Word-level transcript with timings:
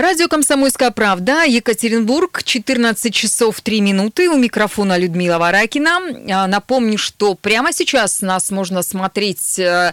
Радио 0.00 0.28
«Комсомольская 0.28 0.92
правда», 0.92 1.42
Екатеринбург, 1.42 2.44
14 2.44 3.12
часов 3.12 3.60
3 3.60 3.80
минуты. 3.80 4.30
У 4.30 4.36
микрофона 4.36 4.96
Людмила 4.96 5.38
Варакина. 5.38 5.98
А, 6.30 6.46
напомню, 6.46 6.98
что 6.98 7.34
прямо 7.34 7.72
сейчас 7.72 8.20
нас 8.20 8.52
можно 8.52 8.84
смотреть 8.84 9.58
э, 9.58 9.92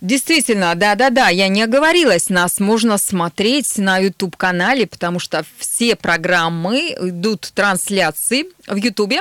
Действительно, 0.00 0.74
да-да-да, 0.74 1.28
я 1.28 1.48
не 1.48 1.62
оговорилась. 1.62 2.28
Нас 2.28 2.60
можно 2.60 2.98
смотреть 2.98 3.78
на 3.78 3.98
YouTube-канале, 3.98 4.86
потому 4.86 5.18
что 5.18 5.44
все 5.58 5.96
программы 5.96 6.94
идут 7.00 7.50
трансляции 7.54 8.46
в 8.66 8.76
YouTube. 8.76 9.14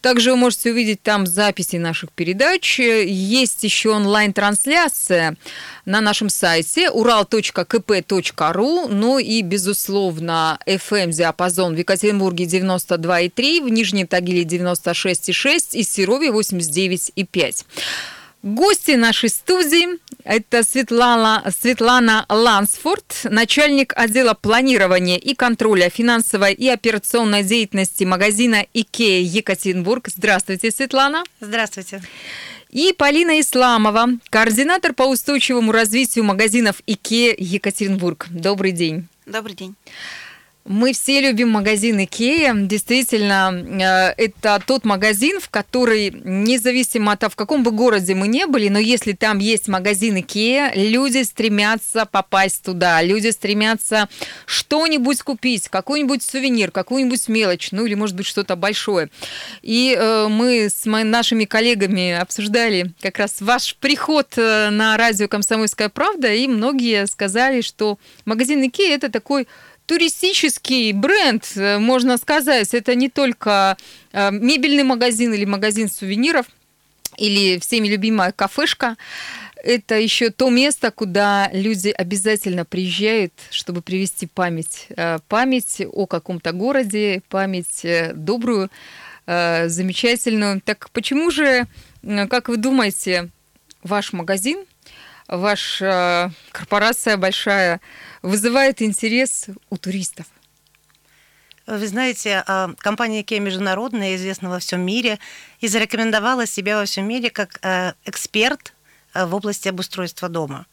Также 0.00 0.32
вы 0.32 0.36
можете 0.36 0.72
увидеть 0.72 1.02
там 1.02 1.26
записи 1.26 1.76
наших 1.76 2.10
передач. 2.12 2.80
Есть 2.80 3.62
еще 3.62 3.90
онлайн-трансляция 3.90 5.36
на 5.84 6.00
нашем 6.00 6.28
сайте 6.28 6.88
ural.kp.ru. 6.88 8.88
Ну 8.88 9.18
и, 9.18 9.42
безусловно, 9.42 10.58
FM-диапазон 10.66 11.74
в 11.74 11.78
Екатеринбурге 11.78 12.46
92,3, 12.46 13.62
в 13.62 13.68
Нижнем 13.68 14.08
Тагиле 14.08 14.42
96,6 14.42 15.68
и 15.72 15.82
Серове 15.84 16.30
89,5. 16.30 17.64
Гости 18.42 18.92
нашей 18.92 19.28
студии– 19.28 19.98
это 20.26 20.62
Светлана, 20.64 21.44
Светлана 21.56 22.26
Лансфорд, 22.28 23.20
начальник 23.24 23.92
отдела 23.96 24.34
планирования 24.34 25.16
и 25.16 25.34
контроля 25.34 25.88
финансовой 25.88 26.52
и 26.52 26.68
операционной 26.68 27.44
деятельности 27.44 28.04
магазина 28.04 28.66
«Икея 28.74 29.22
Екатеринбург». 29.22 30.08
Здравствуйте, 30.08 30.70
Светлана. 30.72 31.22
Здравствуйте. 31.40 32.02
И 32.70 32.92
Полина 32.92 33.40
Исламова, 33.40 34.08
координатор 34.28 34.92
по 34.92 35.04
устойчивому 35.04 35.70
развитию 35.70 36.24
магазинов 36.24 36.82
«Икея 36.86 37.34
Екатеринбург». 37.38 38.26
Добрый 38.28 38.72
день. 38.72 39.06
Добрый 39.26 39.54
день. 39.54 39.76
Мы 40.68 40.92
все 40.92 41.20
любим 41.20 41.50
магазин 41.50 42.02
Икея. 42.02 42.52
Действительно, 42.52 43.54
э, 43.54 44.14
это 44.16 44.60
тот 44.66 44.84
магазин, 44.84 45.38
в 45.40 45.48
который, 45.48 46.10
независимо 46.24 47.12
от 47.12 47.20
того, 47.20 47.30
в 47.30 47.36
каком 47.36 47.62
бы 47.62 47.70
городе 47.70 48.16
мы 48.16 48.26
не 48.26 48.46
были, 48.46 48.68
но 48.68 48.80
если 48.80 49.12
там 49.12 49.38
есть 49.38 49.68
магазин 49.68 50.18
Икея, 50.18 50.72
люди 50.74 51.22
стремятся 51.22 52.04
попасть 52.04 52.64
туда. 52.64 53.00
Люди 53.02 53.28
стремятся 53.28 54.08
что-нибудь 54.44 55.22
купить, 55.22 55.68
какой-нибудь 55.68 56.24
сувенир, 56.24 56.72
какую-нибудь 56.72 57.28
мелочь, 57.28 57.68
ну 57.70 57.86
или, 57.86 57.94
может 57.94 58.16
быть, 58.16 58.26
что-то 58.26 58.56
большое. 58.56 59.08
И 59.62 59.96
э, 59.96 60.26
мы 60.28 60.68
с 60.68 60.84
нашими 60.84 61.44
коллегами 61.44 62.10
обсуждали 62.10 62.92
как 63.00 63.18
раз 63.18 63.36
ваш 63.40 63.76
приход 63.76 64.32
э, 64.36 64.70
на 64.70 64.96
радио 64.96 65.28
«Комсомольская 65.28 65.90
правда», 65.90 66.32
и 66.32 66.48
многие 66.48 67.06
сказали, 67.06 67.60
что 67.60 68.00
магазин 68.24 68.66
Икея– 68.66 68.96
это 68.96 69.12
такой 69.12 69.46
туристический 69.86 70.92
бренд, 70.92 71.44
э, 71.56 71.78
можно 71.78 72.18
сказать. 72.18 72.74
Это 72.74 72.94
не 72.94 73.08
только 73.08 73.76
э, 74.12 74.30
мебельный 74.32 74.82
магазин 74.82 75.32
или 75.32 75.44
магазин 75.44 75.88
сувениров, 75.88 76.46
или 77.16 77.58
всеми 77.58 77.88
любимая 77.88 78.32
кафешка. 78.32 78.96
Это 79.62 79.98
еще 79.98 80.30
то 80.30 80.50
место, 80.50 80.90
куда 80.90 81.48
люди 81.52 81.88
обязательно 81.88 82.64
приезжают, 82.64 83.32
чтобы 83.50 83.80
привести 83.80 84.26
память. 84.26 84.86
Э, 84.90 85.18
память 85.28 85.82
о 85.90 86.06
каком-то 86.06 86.52
городе, 86.52 87.22
память 87.28 87.86
добрую, 88.14 88.70
замечательную. 89.26 90.60
Так 90.60 90.88
почему 90.90 91.32
же, 91.32 91.66
как 92.28 92.48
вы 92.48 92.58
думаете, 92.58 93.30
ваш 93.82 94.12
магазин, 94.12 94.64
ваша 95.28 96.32
корпорация 96.52 97.16
большая 97.16 97.80
вызывает 98.22 98.82
интерес 98.82 99.46
у 99.70 99.76
туристов? 99.76 100.26
Вы 101.66 101.88
знаете, 101.88 102.44
а, 102.46 102.70
компания 102.78 103.22
IKEA 103.22 103.40
международная, 103.40 104.14
известна 104.14 104.48
во 104.50 104.60
всем 104.60 104.82
мире, 104.82 105.18
и 105.60 105.66
зарекомендовала 105.66 106.46
себя 106.46 106.78
во 106.78 106.84
всем 106.84 107.08
мире 107.08 107.30
как 107.30 107.58
а, 107.62 107.94
эксперт 108.04 108.72
а, 109.12 109.26
в 109.26 109.34
области 109.34 109.68
обустройства 109.68 110.28
дома. 110.28 110.66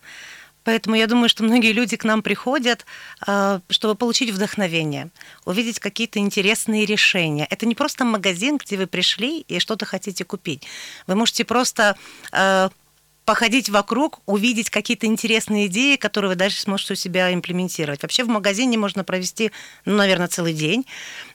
Поэтому 0.63 0.95
я 0.95 1.07
думаю, 1.07 1.29
что 1.29 1.43
многие 1.43 1.73
люди 1.73 1.97
к 1.97 2.05
нам 2.05 2.21
приходят, 2.21 2.85
чтобы 3.69 3.95
получить 3.95 4.29
вдохновение, 4.29 5.09
увидеть 5.43 5.79
какие-то 5.79 6.19
интересные 6.19 6.85
решения. 6.85 7.45
Это 7.49 7.65
не 7.65 7.75
просто 7.75 8.05
магазин, 8.05 8.55
где 8.55 8.77
вы 8.77 8.87
пришли 8.87 9.41
и 9.41 9.59
что-то 9.59 9.85
хотите 9.85 10.23
купить. 10.23 10.65
Вы 11.05 11.15
можете 11.15 11.43
просто 11.43 11.97
походить 13.25 13.69
вокруг, 13.69 14.19
увидеть 14.25 14.69
какие-то 14.69 15.05
интересные 15.05 15.67
идеи, 15.67 15.95
которые 15.95 16.29
вы 16.29 16.35
дальше 16.35 16.61
сможете 16.61 16.93
у 16.93 16.95
себя 16.95 17.33
имплементировать. 17.33 18.01
Вообще 18.01 18.23
в 18.23 18.27
магазине 18.27 18.77
можно 18.77 19.03
провести, 19.03 19.51
ну, 19.85 19.95
наверное, 19.95 20.27
целый 20.27 20.53
день. 20.53 20.85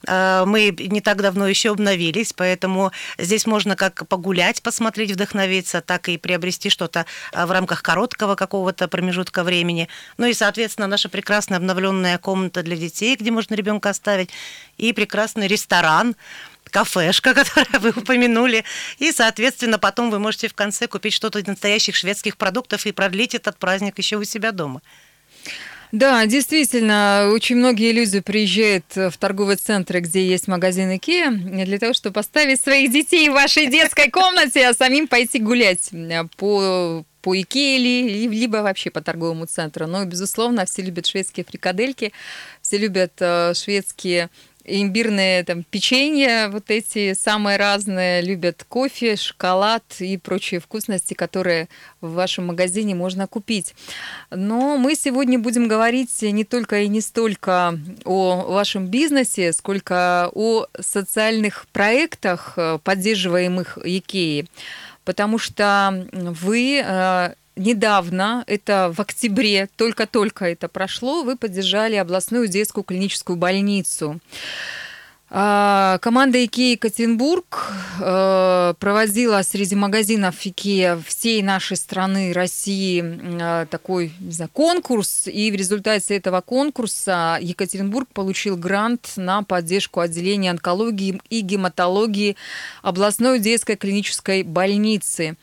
А, 0.07 0.45
мы 0.45 0.75
не 0.79 1.01
так 1.01 1.23
давно 1.23 1.49
еще 1.49 1.71
обновились, 1.71 2.33
поэтому 2.33 2.93
здесь 3.17 3.47
можно 3.47 3.77
как 3.77 4.07
погулять, 4.07 4.63
посмотреть, 4.63 5.13
вдохновиться, 5.13 5.81
так 5.81 6.09
и 6.09 6.19
приобрести 6.19 6.69
что-то 6.69 7.07
а, 7.33 7.47
в 7.47 7.51
рамках 7.51 7.83
короткого 7.83 8.35
какого-то 8.35 8.89
промежутка 8.89 9.43
времени. 9.43 9.89
Ну 10.19 10.27
и, 10.27 10.35
соответственно, 10.35 10.87
наша 10.87 11.09
прекрасная 11.09 11.59
обновленная 11.59 12.19
комната 12.19 12.63
для 12.63 12.77
детей, 12.77 13.17
где 13.17 13.31
можно 13.31 13.55
ребенка 13.55 13.91
оставить, 13.91 14.31
и 14.77 14.93
прекрасный 14.93 15.49
ресторан, 15.49 16.15
кафешка, 16.69 17.35
которую 17.35 17.81
вы 17.81 17.91
упомянули, 17.91 18.65
и, 18.99 19.13
соответственно, 19.13 19.79
потом 19.79 20.11
вы 20.11 20.19
можете 20.19 20.49
в 20.49 20.55
конце 20.55 20.87
купить 20.87 21.13
что-то 21.13 21.39
из 21.39 21.47
настоящих 21.47 21.97
шведских 21.97 22.37
продуктов 22.37 22.87
и 22.87 22.93
продлить 22.93 23.35
этот 23.35 23.59
праздник 23.59 23.99
еще 23.99 24.17
у 24.17 24.25
себя 24.25 24.53
дома. 24.53 24.83
Да, 25.91 26.27
действительно, 26.27 27.31
очень 27.33 27.57
многие 27.57 27.93
люди 27.93 28.21
приезжают 28.21 28.85
в 28.95 29.13
торговые 29.19 29.57
центры, 29.57 30.01
где 30.01 30.27
есть 30.27 30.47
магазин 30.47 30.95
Икеа, 30.95 31.31
для 31.31 31.79
того, 31.79 31.95
чтобы 31.95 32.13
поставить 32.13 32.61
своих 32.61 32.93
детей 32.93 33.31
в 33.31 33.33
вашей 33.33 33.69
детской 33.69 34.11
комнате, 34.11 34.69
а 34.69 34.75
самим 34.75 35.09
пойти 35.09 35.39
гулять 35.39 35.91
по 36.37 37.05
по 37.21 37.39
Икее 37.39 37.79
либо 38.29 38.59
вообще 38.59 38.91
по 38.91 39.01
торговому 39.01 39.47
центру. 39.47 39.87
Но, 39.87 40.05
безусловно, 40.05 40.65
все 40.65 40.83
любят 40.83 41.07
шведские 41.07 41.45
фрикадельки, 41.45 42.13
все 42.63 42.79
любят 42.79 43.13
э, 43.19 43.55
шведские 43.55 44.31
имбирные 44.69 45.45
там 45.45 45.65
печенья, 45.65 46.49
вот 46.49 46.71
эти 46.71 47.15
самые 47.15 47.57
разные, 47.57 48.23
любят 48.23 48.65
кофе, 48.69 49.17
шоколад 49.17 49.83
и 50.01 50.17
прочие 50.17 50.61
вкусности, 50.61 51.15
которые 51.15 51.69
в 52.01 52.13
вашем 52.13 52.47
магазине 52.47 52.95
можно 52.95 53.27
купить. 53.27 53.75
Но 54.31 54.77
мы 54.77 54.95
сегодня 54.95 55.39
будем 55.39 55.69
говорить 55.69 56.23
не 56.23 56.45
только 56.45 56.81
и 56.81 56.89
не 56.89 57.01
столько 57.01 57.79
о 58.05 58.47
вашем 58.49 58.87
бизнесе, 58.87 59.53
сколько 59.53 60.31
о 60.35 60.67
социальных 60.79 61.67
проектах, 61.73 62.55
э, 62.57 62.79
поддерживаемых 62.83 63.79
Икеей, 63.83 64.49
потому 65.05 65.39
что 65.39 66.07
вы 66.13 66.83
э, 66.85 67.35
недавно, 67.59 68.45
это 68.47 68.93
в 68.95 69.01
октябре, 69.01 69.69
только-только 69.77 70.47
это 70.47 70.69
прошло, 70.69 71.23
вы 71.23 71.37
поддержали 71.37 71.97
областную 71.97 72.49
детскую 72.49 72.85
клиническую 72.85 73.37
больницу. 73.37 74.21
А, 75.31 75.99
команда 75.99 76.39
IKEA 76.39 76.73
Екатеринбург 76.73 77.75
э, 78.01 78.75
проводила 78.79 79.43
среди 79.43 79.75
магазинов 79.75 80.37
IKEA 80.47 81.03
всей 81.07 81.43
нашей 81.43 81.77
страны, 81.77 82.33
России, 82.33 83.05
э, 83.05 83.67
такой 83.67 84.15
не 84.21 84.49
конкурс. 84.49 85.27
И 85.27 85.51
в 85.51 85.55
результате 85.55 86.17
этого 86.17 86.41
конкурса 86.41 87.37
Екатеринбург 87.43 88.09
получил 88.15 88.57
грант 88.57 89.13
на 89.17 89.43
поддержку 89.43 90.01
отделения 90.01 90.51
онкологии 90.51 91.21
и 91.29 91.41
гематологии 91.41 92.37
областной 92.81 93.39
детской 93.39 93.77
клинической 93.77 94.45
больницы. 94.45 95.37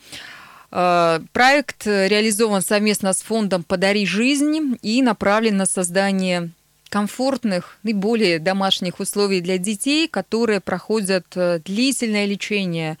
Э, 0.70 1.20
проект 1.32 1.86
реализован 1.86 2.62
совместно 2.62 3.12
с 3.12 3.22
фондом 3.22 3.62
«Подари 3.62 4.06
жизнь» 4.06 4.78
и 4.82 5.02
направлен 5.02 5.56
на 5.56 5.66
создание 5.66 6.50
комфортных 6.88 7.78
и 7.82 7.92
более 7.92 8.38
домашних 8.38 9.00
условий 9.00 9.40
для 9.40 9.58
детей, 9.58 10.08
которые 10.08 10.60
проходят 10.60 11.26
э, 11.34 11.60
длительное 11.64 12.26
лечение 12.26 12.98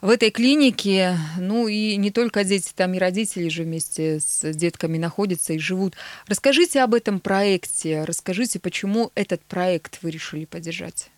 в 0.00 0.10
этой 0.10 0.30
клинике, 0.30 1.16
ну 1.38 1.66
и 1.66 1.96
не 1.96 2.10
только 2.10 2.44
дети, 2.44 2.72
там 2.76 2.92
и 2.92 2.98
родители 2.98 3.48
же 3.48 3.62
вместе 3.62 4.20
с 4.20 4.52
детками 4.52 4.98
находятся 4.98 5.54
и 5.54 5.58
живут. 5.58 5.94
Расскажите 6.26 6.82
об 6.82 6.92
этом 6.92 7.20
проекте, 7.20 8.04
расскажите, 8.04 8.60
почему 8.60 9.12
этот 9.14 9.40
проект 9.42 10.00
вы 10.02 10.10
решили 10.10 10.44
поддержать. 10.44 11.08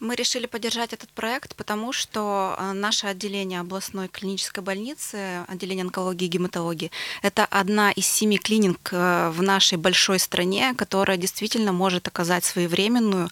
Мы 0.00 0.16
решили 0.16 0.46
поддержать 0.46 0.92
этот 0.92 1.08
проект, 1.10 1.54
потому 1.54 1.92
что 1.92 2.56
э, 2.58 2.72
наше 2.72 3.06
отделение 3.06 3.60
областной 3.60 4.08
клинической 4.08 4.62
больницы, 4.62 5.44
отделение 5.46 5.84
онкологии 5.84 6.24
и 6.24 6.28
гематологии, 6.28 6.90
это 7.22 7.44
одна 7.44 7.92
из 7.92 8.06
семи 8.06 8.36
клиник 8.36 8.88
э, 8.90 9.30
в 9.30 9.40
нашей 9.42 9.78
большой 9.78 10.18
стране, 10.18 10.74
которая 10.76 11.16
действительно 11.16 11.72
может 11.72 12.08
оказать 12.08 12.44
своевременную, 12.44 13.30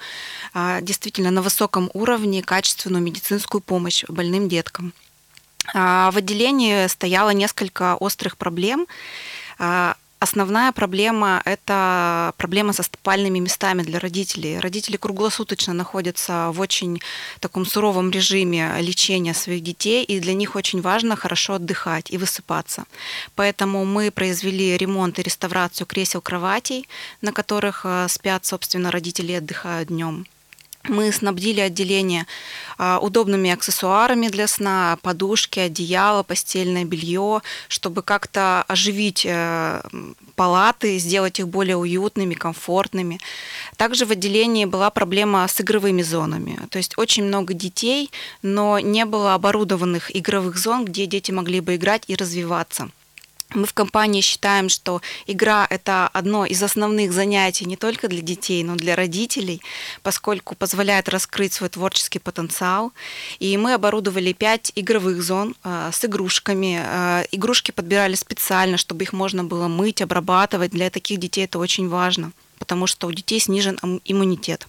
э, 0.54 0.78
действительно 0.82 1.32
на 1.32 1.42
высоком 1.42 1.90
уровне 1.94 2.42
качественную 2.42 3.02
медицинскую 3.02 3.60
помощь 3.60 4.04
больным 4.08 4.48
деткам. 4.48 4.92
А, 5.74 6.10
в 6.12 6.16
отделении 6.16 6.86
стояло 6.86 7.30
несколько 7.30 7.96
острых 7.96 8.36
проблем. 8.36 8.86
Основная 10.22 10.70
проблема– 10.70 11.42
это 11.44 12.32
проблема 12.36 12.72
со 12.72 12.84
спальными 12.84 13.40
местами 13.40 13.82
для 13.82 13.98
родителей. 13.98 14.60
Родители 14.60 14.96
круглосуточно 14.96 15.74
находятся 15.74 16.52
в 16.52 16.60
очень 16.60 17.00
таком 17.40 17.66
суровом 17.66 18.12
режиме 18.12 18.72
лечения 18.80 19.34
своих 19.34 19.64
детей, 19.64 20.04
и 20.04 20.20
для 20.20 20.34
них 20.34 20.54
очень 20.54 20.80
важно 20.80 21.16
хорошо 21.16 21.54
отдыхать 21.54 22.12
и 22.12 22.18
высыпаться. 22.18 22.84
Поэтому 23.34 23.84
мы 23.84 24.12
произвели 24.12 24.76
ремонт 24.76 25.18
и 25.18 25.22
реставрацию 25.22 25.88
кресел 25.88 26.20
кроватей, 26.20 26.86
на 27.20 27.32
которых 27.32 27.80
э, 27.84 28.06
спят, 28.08 28.46
собственно, 28.46 28.92
родители 28.92 29.32
и 29.32 29.38
отдыхают 29.38 29.88
днем. 29.88 30.26
Мы 30.88 31.12
снабдили 31.12 31.60
отделение 31.60 32.26
а, 32.76 32.98
удобными 32.98 33.50
аксессуарами 33.50 34.26
для 34.26 34.48
сна, 34.48 34.98
подушки, 35.02 35.60
одеяло, 35.60 36.24
постельное 36.24 36.84
белье, 36.84 37.42
чтобы 37.68 38.02
как-то 38.02 38.64
оживить 38.66 39.24
э, 39.24 39.80
палаты, 40.34 40.98
сделать 40.98 41.38
их 41.38 41.46
более 41.46 41.76
уютными, 41.76 42.34
комфортными. 42.34 43.20
Также 43.76 44.06
в 44.06 44.10
отделении 44.10 44.64
была 44.64 44.90
проблема 44.90 45.46
с 45.46 45.60
игровыми 45.60 46.02
зонами. 46.02 46.58
То 46.70 46.78
есть 46.78 46.98
очень 46.98 47.24
много 47.24 47.54
детей, 47.54 48.10
но 48.42 48.80
не 48.80 49.04
было 49.04 49.34
оборудованных 49.34 50.14
игровых 50.16 50.56
зон, 50.56 50.84
где 50.84 51.06
дети 51.06 51.30
могли 51.30 51.60
бы 51.60 51.76
играть 51.76 52.02
и 52.08 52.16
развиваться. 52.16 52.90
Мы 53.54 53.66
в 53.66 53.74
компании 53.74 54.20
считаем, 54.20 54.68
что 54.68 55.00
игра– 55.26 55.66
это 55.70 56.08
одно 56.08 56.46
из 56.46 56.62
основных 56.62 57.12
занятий 57.12 57.64
не 57.64 57.76
только 57.76 58.08
для 58.08 58.22
детей, 58.22 58.64
но 58.64 58.74
и 58.74 58.78
для 58.78 58.96
родителей, 58.96 59.62
поскольку 60.02 60.54
позволяет 60.54 61.08
раскрыть 61.08 61.52
свой 61.52 61.68
творческий 61.68 62.18
потенциал. 62.18 62.92
И 63.38 63.56
мы 63.56 63.74
оборудовали 63.74 64.32
пять 64.32 64.72
игровых 64.74 65.22
зон 65.22 65.54
э, 65.64 65.90
с 65.92 66.04
игрушками. 66.04 66.80
Э, 66.82 67.24
игрушки 67.30 67.70
подбирали 67.70 68.14
специально, 68.14 68.76
чтобы 68.76 69.04
их 69.04 69.12
можно 69.12 69.44
было 69.44 69.68
мыть, 69.68 70.02
обрабатывать. 70.02 70.70
Для 70.70 70.90
таких 70.90 71.18
детей 71.18 71.44
это 71.44 71.58
очень 71.58 71.88
важно, 71.88 72.32
потому 72.58 72.86
что 72.86 73.06
у 73.06 73.12
детей 73.12 73.40
снижен 73.40 73.78
иммунитет. 74.04 74.66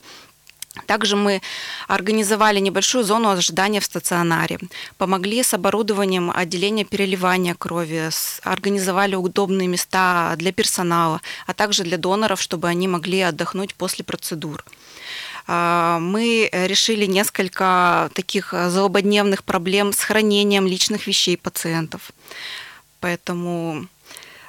Также 0.87 1.15
мы 1.15 1.41
организовали 1.87 2.59
небольшую 2.59 3.03
зону 3.03 3.29
ожидания 3.29 3.79
в 3.79 3.85
стационаре, 3.85 4.57
помогли 4.97 5.43
с 5.43 5.53
оборудованием 5.53 6.31
отделения 6.31 6.83
переливания 6.83 7.53
крови, 7.53 8.09
организовали 8.41 9.15
удобные 9.15 9.67
места 9.67 10.33
для 10.37 10.51
персонала, 10.51 11.21
а 11.45 11.53
также 11.53 11.83
для 11.83 11.97
доноров, 11.97 12.41
чтобы 12.41 12.67
они 12.67 12.87
могли 12.87 13.21
отдохнуть 13.21 13.75
после 13.75 14.03
процедур. 14.03 14.65
А, 15.45 15.99
мы 15.99 16.49
решили 16.51 17.05
несколько 17.05 18.09
таких 18.15 18.53
злободневных 18.53 19.43
проблем 19.43 19.93
с 19.93 19.99
хранением 19.99 20.65
личных 20.65 21.05
вещей 21.05 21.37
пациентов. 21.37 22.11
Поэтому 22.99 23.87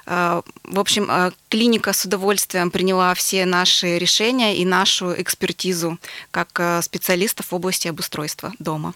в 0.05 0.79
общем, 0.79 1.09
э, 1.09 1.31
клиника 1.49 1.91
с 1.91 2.05
удовольствием 2.05 2.69
приняла 2.69 3.13
все 3.15 3.45
наши 3.45 3.97
решения 3.97 4.55
и 4.55 4.65
нашу 4.65 5.19
экспертизу 5.19 5.97
как 6.31 6.49
э, 6.59 6.81
специалистов 6.83 7.51
в 7.51 7.55
области 7.55 7.87
обустройства 7.87 8.53
дома. 8.59 8.93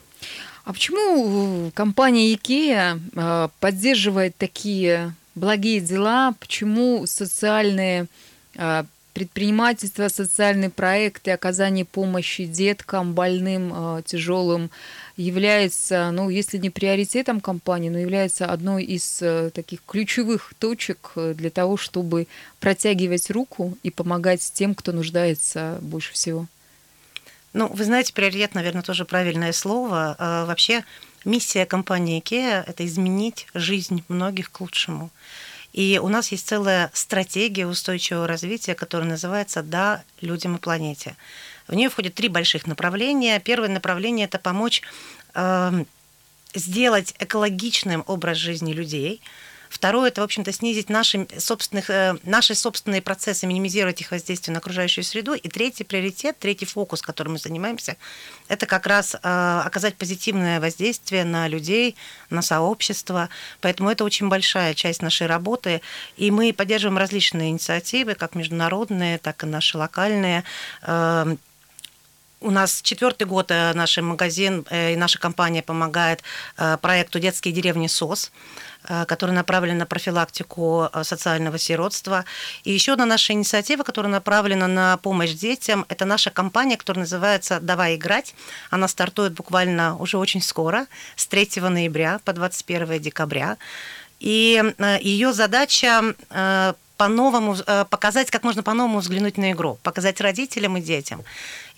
А 0.65 0.73
почему 0.73 1.71
компания 1.73 2.35
IKEA 2.35 3.50
поддерживает 3.59 4.38
такие 4.38 5.15
благие 5.33 5.79
дела? 5.79 6.35
Почему 6.39 7.07
социальные 7.07 8.06
предпринимательство, 9.13 10.09
социальные 10.09 10.69
проекты, 10.69 11.31
оказание 11.31 11.85
помощи 11.85 12.45
деткам, 12.45 13.13
больным, 13.13 14.03
тяжелым 14.03 14.69
является, 15.19 16.12
ну, 16.12 16.30
если 16.30 16.57
не 16.57 16.69
приоритетом 16.69 17.42
компании, 17.42 17.89
но 17.89 18.00
является 18.00 18.45
одной 18.45 18.86
из 18.86 19.21
э, 19.21 19.50
таких 19.54 19.81
ключевых 19.86 20.54
точек 20.57 21.12
э, 21.16 21.33
для 21.36 21.50
того, 21.50 21.75
чтобы 21.75 22.27
протягивать 22.62 23.30
руку 23.30 23.77
и 23.83 23.92
помогать 23.92 24.42
тем, 24.54 24.74
кто 24.74 24.94
нуждается 24.94 25.77
больше 25.81 26.13
всего? 26.13 26.48
Ну, 27.51 27.68
вы 27.68 27.83
знаете, 27.83 28.13
приоритет, 28.13 28.56
наверное, 28.56 28.81
тоже 28.81 29.04
правильное 29.04 29.51
слово. 29.51 30.16
А, 30.18 30.45
вообще, 30.45 30.86
миссия 31.25 31.66
компании 31.66 32.21
IKEA– 32.21 32.63
это 32.68 32.86
изменить 32.86 33.48
жизнь 33.54 34.04
многих 34.07 34.51
к 34.51 34.62
лучшему. 34.62 35.10
И 35.74 36.00
у 36.01 36.07
нас 36.07 36.31
есть 36.31 36.48
целая 36.48 36.92
стратегия 36.94 37.68
устойчивого 37.68 38.25
развития, 38.25 38.74
которая 38.74 39.10
называется 39.10 39.63
«Да 39.63 40.04
людям 40.21 40.56
и 40.56 40.60
планете». 40.60 41.18
В 41.69 41.75
нее 41.75 41.89
входят 41.89 42.16
три 42.16 42.27
больших 42.27 42.68
направления. 42.68 43.39
Первое 43.39 43.69
направление– 43.69 44.25
это 44.27 44.39
помочь 44.39 44.81
э, 45.36 45.86
сделать 46.54 47.16
экологичным 47.19 48.04
образ 48.07 48.38
жизни 48.38 48.74
людей– 48.74 49.21
Второе– 49.69 50.07
это, 50.10 50.21
в 50.21 50.24
общем-то, 50.24 50.51
снизить 50.51 50.89
наши, 50.89 51.27
собственных, 51.38 51.89
э, 51.92 52.16
наши 52.24 52.56
собственные 52.56 53.04
процессы, 53.04 53.45
минимизировать 53.45 54.01
их 54.01 54.12
воздействие 54.12 54.54
на 54.54 54.60
окружающую 54.60 55.04
среду. 55.04 55.36
И 55.36 55.48
третий 55.48 55.83
приоритет, 55.83 56.39
третий 56.39 56.66
фокус, 56.66 57.01
которым 57.04 57.33
мы 57.33 57.39
занимаемся, 57.39 57.95
это 58.48 58.66
как 58.66 58.88
раз 58.88 59.16
э, 59.16 59.62
оказать 59.63 59.95
позитивное 59.95 60.60
воздействие 60.60 61.24
на 61.24 61.48
людей, 61.48 61.95
на 62.31 62.42
сообщество. 62.42 63.30
Поэтому 63.62 63.92
это 63.92 64.04
очень 64.04 64.27
большая 64.27 64.74
часть 64.74 65.04
нашей 65.04 65.27
работы. 65.27 65.81
И 66.18 66.31
мы 66.31 66.51
поддерживаем 66.51 66.98
различные 66.98 67.51
инициативы, 67.51 68.16
как 68.16 68.33
международные, 68.33 69.19
так 69.19 69.44
и 69.44 69.45
наши 69.45 69.77
локальные. 69.77 70.44
Э, 70.81 71.36
у 72.41 72.51
нас 72.51 72.81
четвертый 72.81 73.27
год 73.27 73.50
наш 73.50 73.97
магазин 73.97 74.65
и 74.71 74.95
наша 74.95 75.19
компания 75.19 75.62
помогает 75.62 76.24
проекту 76.81 77.19
«Детские 77.19 77.53
деревни 77.53 77.88
СОС». 77.88 78.31
Э, 78.88 79.06
которая 79.06 79.36
направлена 79.36 79.80
на 79.80 79.86
профилактику 79.86 80.88
э, 80.94 81.03
социального 81.03 81.57
сиротства. 81.57 82.24
И 82.63 82.71
еще 82.71 82.94
одна 82.94 83.06
наша 83.06 83.33
инициатива, 83.33 83.83
которая 83.83 84.09
направлена 84.09 84.68
на 84.68 84.95
помощь 84.97 85.31
детям, 85.31 85.86
это 85.89 86.06
наша 86.06 86.31
компания, 86.31 86.77
которая 86.77 87.03
называется 87.03 87.59
«Давай 87.59 87.97
играть». 87.97 88.36
Она 88.69 88.88
стартует 88.88 89.33
буквально 89.33 89.97
уже 89.97 90.18
очень 90.18 90.42
скоро, 90.42 90.88
с 91.18 91.27
3 91.27 91.59
ноября 91.69 92.21
по 92.24 92.31
21 92.31 93.01
декабря. 93.01 93.57
И 94.21 94.63
э, 94.77 94.97
ее 95.01 95.33
задача 95.33 96.15
по-новому, 96.99 97.55
э, 97.55 97.85
показать, 97.89 98.29
как 98.29 98.43
можно 98.43 98.61
по-новому 98.61 98.99
взглянуть 98.99 99.37
на 99.37 99.53
игру, 99.53 99.79
показать 99.83 100.19
родителям 100.19 100.75
и 100.75 100.81
детям. 100.81 101.23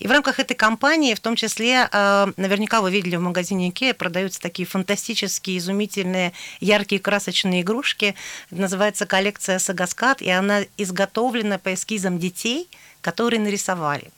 И 0.00 0.08
в 0.08 0.10
рамках 0.10 0.40
этой 0.40 0.54
кампании, 0.54 1.14
в 1.14 1.20
том 1.20 1.36
числе, 1.36 1.88
э, 1.92 2.26
наверняка 2.36 2.80
вы 2.80 2.90
видели 2.90 3.14
в 3.14 3.20
магазине 3.20 3.68
Икеа, 3.68 3.94
продаются 3.94 4.40
такие 4.40 4.66
фантастические, 4.66 5.58
изумительные, 5.58 6.32
яркие, 6.58 7.00
красочные 7.00 7.60
игрушки. 7.60 8.16
Это 8.50 8.60
называется 8.60 9.06
коллекция 9.06 9.60
Сагаскат, 9.60 10.22
и 10.22 10.28
она 10.28 10.62
изготовлена 10.76 11.58
по 11.58 11.72
эскизам 11.72 12.18
детей, 12.18 12.68
которые 13.00 13.38
нарисовали. 13.38 14.10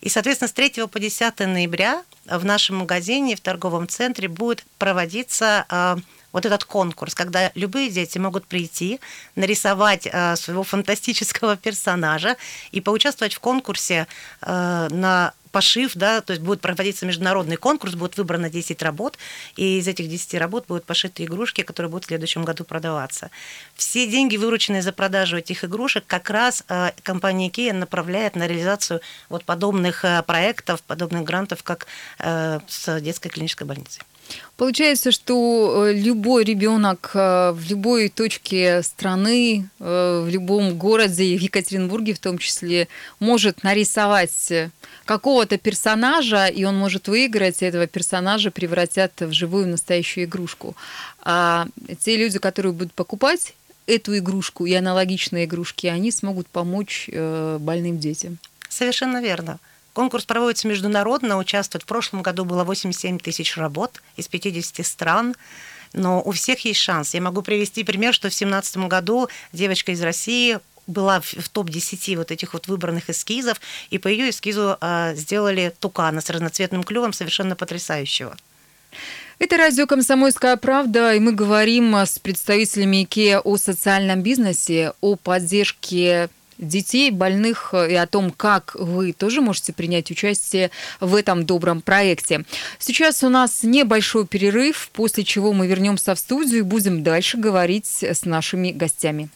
И, 0.00 0.08
соответственно, 0.08 0.48
с 0.48 0.52
3 0.52 0.86
по 0.86 1.00
10 1.00 1.40
ноября 1.40 2.04
в 2.24 2.44
нашем 2.44 2.76
магазине, 2.76 3.34
в 3.34 3.40
торговом 3.40 3.88
центре 3.88 4.28
будет 4.28 4.64
проводиться 4.78 5.66
э, 5.68 5.96
вот 6.36 6.44
этот 6.44 6.64
конкурс, 6.64 7.14
когда 7.14 7.50
любые 7.54 7.88
дети 7.88 8.18
могут 8.18 8.46
прийти, 8.46 9.00
нарисовать 9.36 10.06
э, 10.06 10.36
своего 10.36 10.64
фантастического 10.64 11.56
персонажа 11.56 12.36
и 12.72 12.82
поучаствовать 12.82 13.32
в 13.32 13.40
конкурсе 13.40 14.06
э, 14.42 14.88
на 14.90 15.32
пошив, 15.50 15.92
да, 15.94 16.20
то 16.20 16.34
есть 16.34 16.42
будет 16.42 16.60
проводиться 16.60 17.06
международный 17.06 17.56
конкурс, 17.56 17.94
будет 17.94 18.18
выбрано 18.18 18.50
10 18.50 18.82
работ, 18.82 19.16
и 19.56 19.78
из 19.78 19.88
этих 19.88 20.10
10 20.10 20.34
работ 20.34 20.66
будут 20.68 20.84
пошиты 20.84 21.24
игрушки, 21.24 21.62
которые 21.62 21.88
будут 21.88 22.04
в 22.04 22.08
следующем 22.08 22.44
году 22.44 22.64
продаваться. 22.64 23.30
Все 23.74 24.06
деньги, 24.06 24.36
вырученные 24.36 24.82
за 24.82 24.92
продажу 24.92 25.38
этих 25.38 25.64
игрушек, 25.64 26.04
как 26.06 26.28
раз 26.28 26.64
э, 26.68 26.90
компания 27.02 27.48
IKEA 27.48 27.72
направляет 27.72 28.36
на 28.36 28.46
реализацию 28.46 29.00
вот 29.30 29.44
подобных 29.44 30.04
проектов, 30.26 30.82
подобных 30.82 31.24
грантов, 31.24 31.62
как 31.62 31.86
с 32.18 33.00
детской 33.00 33.30
клинической 33.30 33.66
больницей. 33.66 34.02
Получается, 34.56 35.12
что 35.12 35.86
э, 35.86 35.92
любой 35.92 36.44
ребенок 36.44 37.10
э, 37.12 37.52
в 37.52 37.68
любой 37.68 38.08
точке 38.08 38.82
страны, 38.82 39.68
э, 39.78 40.22
в 40.24 40.30
любом 40.30 40.78
городе, 40.78 41.36
в 41.36 41.40
Екатеринбурге 41.40 42.14
в 42.14 42.18
том 42.18 42.38
числе, 42.38 42.88
может 43.20 43.62
нарисовать 43.64 44.52
какого-то 45.04 45.58
персонажа, 45.58 46.46
и 46.46 46.64
он 46.64 46.76
может 46.78 47.06
выиграть, 47.06 47.60
и 47.60 47.66
этого 47.66 47.86
персонажа 47.86 48.50
превратят 48.50 49.12
в 49.20 49.32
живую 49.32 49.68
настоящую 49.68 50.24
игрушку. 50.24 50.74
А 51.22 51.66
те 52.00 52.16
люди, 52.16 52.38
которые 52.38 52.72
будут 52.72 52.94
покупать 52.94 53.54
эту 53.86 54.16
игрушку 54.16 54.64
и 54.64 54.72
аналогичные 54.72 55.44
игрушки, 55.44 55.86
они 55.86 56.10
смогут 56.10 56.46
помочь 56.48 57.10
больным 57.12 57.98
детям. 57.98 58.38
Совершенно 58.68 59.22
верно. 59.22 59.58
Конкурс 59.96 60.26
проводится 60.26 60.68
международно, 60.68 61.38
участвует. 61.38 61.84
В 61.84 61.86
прошлом 61.86 62.20
году 62.20 62.44
было 62.44 62.64
87 62.64 63.18
тысяч 63.18 63.56
работ 63.56 64.02
из 64.16 64.28
50 64.28 64.84
стран. 64.84 65.34
Но 65.94 66.20
у 66.22 66.32
всех 66.32 66.66
есть 66.66 66.80
шанс. 66.80 67.14
Я 67.14 67.22
могу 67.22 67.40
привести 67.40 67.82
пример, 67.82 68.12
что 68.12 68.28
в 68.28 68.36
2017 68.36 68.76
году 68.88 69.30
девочка 69.54 69.92
из 69.92 70.02
России 70.02 70.58
была 70.86 71.22
в 71.22 71.48
топ-10 71.48 72.18
вот 72.18 72.30
этих 72.30 72.52
вот 72.52 72.68
выбранных 72.68 73.08
эскизов, 73.08 73.58
и 73.88 73.96
по 73.96 74.08
ее 74.08 74.28
эскизу 74.28 74.76
э, 74.78 75.14
сделали 75.16 75.74
тукана 75.80 76.20
с 76.20 76.28
разноцветным 76.28 76.82
клювом 76.82 77.14
совершенно 77.14 77.56
потрясающего. 77.56 78.36
Это 79.38 79.56
радио 79.56 79.86
«Комсомольская 79.86 80.58
правда», 80.58 81.14
и 81.14 81.20
мы 81.20 81.32
говорим 81.32 81.94
с 81.94 82.18
представителями 82.18 83.06
IKEA 83.06 83.40
о 83.42 83.56
социальном 83.56 84.20
бизнесе, 84.20 84.92
о 85.00 85.16
поддержке 85.16 86.28
детей, 86.58 87.10
больных 87.10 87.74
и 87.74 87.94
о 87.94 88.06
том, 88.06 88.30
как 88.30 88.74
вы 88.78 89.12
тоже 89.12 89.40
можете 89.40 89.72
принять 89.72 90.10
участие 90.10 90.70
в 91.00 91.14
этом 91.14 91.44
добром 91.46 91.80
проекте. 91.80 92.44
Сейчас 92.78 93.22
у 93.22 93.28
нас 93.28 93.62
небольшой 93.62 94.26
перерыв, 94.26 94.90
после 94.92 95.24
чего 95.24 95.52
мы 95.52 95.66
вернемся 95.66 96.14
в 96.14 96.18
студию 96.18 96.58
и 96.58 96.62
будем 96.62 97.02
дальше 97.02 97.36
говорить 97.36 98.02
с 98.02 98.24
нашими 98.24 98.72
гостями. 98.72 99.28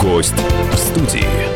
Гость 0.00 0.34
в 0.72 0.76
студии. 0.76 1.55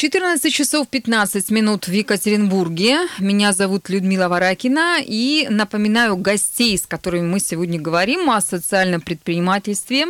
14 0.00 0.50
часов 0.50 0.88
15 0.88 1.50
минут 1.50 1.86
в 1.86 1.92
Екатеринбурге. 1.92 3.00
Меня 3.18 3.52
зовут 3.52 3.90
Людмила 3.90 4.28
Варакина. 4.28 4.96
И 5.04 5.46
напоминаю 5.50 6.16
гостей, 6.16 6.78
с 6.78 6.86
которыми 6.86 7.26
мы 7.26 7.38
сегодня 7.38 7.78
говорим 7.78 8.30
о 8.30 8.40
социальном 8.40 9.02
предпринимательстве. 9.02 10.06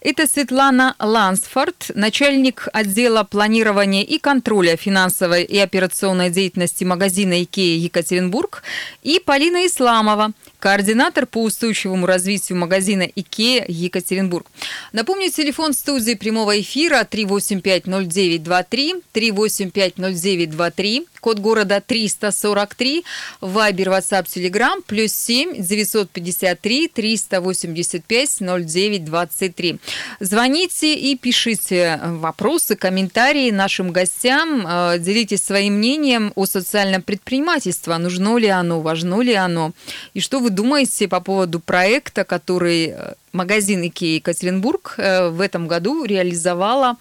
Это 0.00 0.26
Светлана 0.26 0.94
Лансфорд, 0.98 1.90
начальник 1.94 2.68
отдела 2.72 3.24
планирования 3.24 4.02
и 4.02 4.18
контроля 4.18 4.78
финансовой 4.78 5.44
и 5.44 5.58
операционной 5.58 6.30
деятельности 6.30 6.84
магазина 6.84 7.34
IKEA 7.34 7.76
Екатеринбург. 7.76 8.62
И 9.02 9.20
Полина 9.22 9.66
Исламова, 9.66 10.32
координатор 10.58 11.26
по 11.26 11.42
устойчивому 11.42 12.06
развитию 12.06 12.56
магазина 12.56 13.02
IKEA 13.02 13.66
Екатеринбург. 13.68 14.46
Напомню, 14.92 15.30
телефон 15.30 15.74
студии 15.74 16.14
прямого 16.14 16.58
эфира 16.58 17.06
3850923, 17.10 19.33
3850923, 19.34 21.06
код 21.20 21.38
города 21.38 21.80
343, 21.80 23.04
Вайбер, 23.40 23.88
WhatsApp, 23.88 24.26
Telegram, 24.26 24.82
плюс 24.86 25.12
7 25.12 25.54
953 25.62 26.88
385 26.88 28.40
09 28.40 29.04
23. 29.04 29.78
Звоните 30.20 30.94
и 30.94 31.16
пишите 31.16 32.00
вопросы, 32.02 32.76
комментарии 32.76 33.50
нашим 33.50 33.90
гостям, 33.90 34.66
э, 34.66 34.98
делитесь 34.98 35.42
своим 35.42 35.74
мнением 35.74 36.32
о 36.34 36.46
социальном 36.46 37.02
предпринимательстве, 37.02 37.96
нужно 37.98 38.36
ли 38.36 38.48
оно, 38.48 38.80
важно 38.80 39.20
ли 39.20 39.34
оно, 39.34 39.72
и 40.14 40.20
что 40.20 40.40
вы 40.40 40.50
думаете 40.50 41.08
по 41.08 41.20
поводу 41.20 41.60
проекта, 41.60 42.24
который 42.24 42.88
э, 42.88 43.14
магазин 43.34 43.86
Икеи 43.86 44.16
Екатеринбург 44.16 44.94
э, 44.96 45.28
в 45.28 45.40
этом 45.40 45.66
году 45.66 46.04
реализовала 46.04 46.96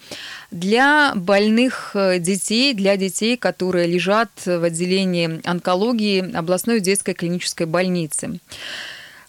для 0.54 1.14
больных 1.16 1.92
э, 1.96 2.20
детей, 2.20 2.74
для 2.74 2.96
детей, 2.96 3.38
которые 3.38 3.88
лежат 3.88 4.30
в 4.46 4.64
отделении 4.64 5.42
онкологии 5.44 6.36
областной 6.36 6.80
детской 6.80 7.14
клинической 7.14 7.66
больницы. 7.66 8.40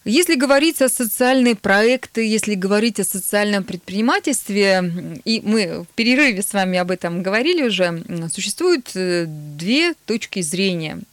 Если 0.07 0.35
говорить 0.35 0.83
о 0.83 0.89
социальные 0.89 1.55
проекты, 1.55 2.27
если 2.27 2.53
говорить 2.53 2.99
о 2.99 3.03
социальном 3.03 3.63
предпринимательстве, 3.63 5.19
и 5.25 5.41
мы 5.43 5.81
в 5.83 5.95
перерыве 5.95 6.43
с 6.43 6.53
вами 6.53 6.77
об 6.77 6.91
этом 6.91 7.23
говорили 7.23 7.63
уже, 7.63 8.03
существуют 8.31 8.91
две 8.93 9.95
точки 10.05 10.41
зрения– 10.41 10.99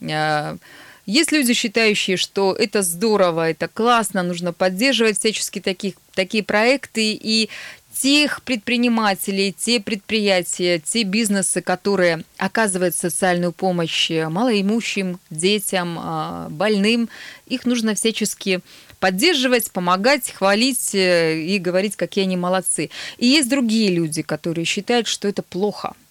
есть 1.06 1.32
люди, 1.32 1.52
считающие, 1.52 2.16
что 2.16 2.54
это 2.54 2.82
здорово, 2.82 3.50
это 3.50 3.66
классно, 3.66 4.22
нужно 4.22 4.52
поддерживать 4.52 5.18
всячески 5.18 5.60
таких, 5.60 5.94
такие 6.14 6.44
проекты 6.44 7.18
и 7.20 7.48
тех 7.94 8.42
предпринимателей, 8.42 9.54
те 9.56 9.80
предприятия, 9.80 10.78
те 10.78 11.02
бизнесы, 11.02 11.60
которые 11.60 12.24
оказывают 12.38 12.94
социальную 12.94 13.52
помощь 13.52 14.10
малоимущим, 14.10 15.18
детям, 15.30 15.98
а, 16.00 16.48
больным, 16.50 17.08
их 17.46 17.64
нужно 17.66 17.94
всячески 17.94 18.60
поддерживать, 19.00 19.70
помогать, 19.72 20.30
хвалить 20.30 20.94
э, 20.94 21.40
и 21.40 21.58
говорить, 21.58 21.96
какие 21.96 22.24
они 22.24 22.36
молодцы. 22.36 22.88
И 23.18 23.26
есть 23.26 23.48
другие 23.48 23.90
люди, 23.90 24.22
которые 24.22 24.64
считают, 24.64 25.06
что 25.08 25.28
это 25.28 25.42
плохо– 25.42 25.94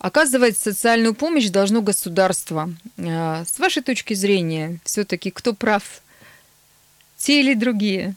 Оказывать 0.00 0.56
социальную 0.56 1.14
помощь 1.14 1.50
должно 1.50 1.82
государство. 1.82 2.72
А, 2.98 3.44
с 3.44 3.58
вашей 3.58 3.82
точки 3.82 4.14
зрения, 4.14 4.78
все-таки 4.82 5.30
кто 5.30 5.52
прав? 5.52 6.00
Те 7.18 7.40
или 7.40 7.52
другие? 7.52 8.14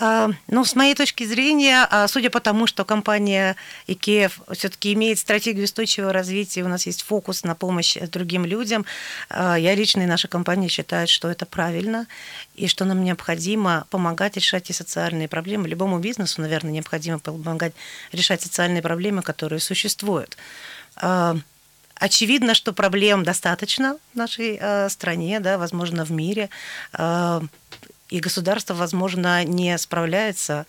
А, 0.00 0.30
ну, 0.46 0.64
с 0.64 0.76
моей 0.76 0.94
точки 0.94 1.24
зрения, 1.24 1.86
а, 1.90 2.06
судя 2.06 2.30
по 2.30 2.40
тому, 2.40 2.66
что 2.66 2.84
компания 2.84 3.56
IKEA 3.88 4.30
все-таки 4.54 4.92
имеет 4.92 5.18
стратегию 5.18 5.64
устойчивого 5.64 6.12
развития, 6.12 6.62
у 6.62 6.68
нас 6.68 6.86
есть 6.86 7.02
фокус 7.02 7.42
на 7.42 7.56
помощь 7.56 7.96
другим 7.96 8.44
людям, 8.44 8.86
а, 9.28 9.56
я 9.56 9.74
лично 9.74 10.02
и 10.02 10.06
наша 10.06 10.28
компания 10.28 10.68
считает, 10.68 11.08
что 11.08 11.28
это 11.28 11.46
правильно, 11.46 12.06
и 12.54 12.68
что 12.68 12.84
нам 12.84 13.02
необходимо 13.02 13.86
помогать 13.90 14.36
решать 14.36 14.70
и 14.70 14.72
социальные 14.72 15.26
проблемы. 15.26 15.68
Любому 15.68 15.98
бизнесу, 15.98 16.40
наверное, 16.40 16.72
необходимо 16.72 17.18
помогать 17.18 17.72
решать 18.12 18.40
социальные 18.40 18.82
проблемы, 18.82 19.22
которые 19.22 19.58
существуют. 19.58 20.36
Очевидно, 22.00 22.54
что 22.54 22.72
проблем 22.72 23.24
достаточно 23.24 23.98
в 24.14 24.16
нашей 24.16 24.60
стране, 24.88 25.40
да, 25.40 25.58
возможно, 25.58 26.04
в 26.04 26.12
мире 26.12 26.48
и 28.10 28.20
государство, 28.20 28.74
возможно, 28.74 29.44
не 29.44 29.76
справляется. 29.78 30.66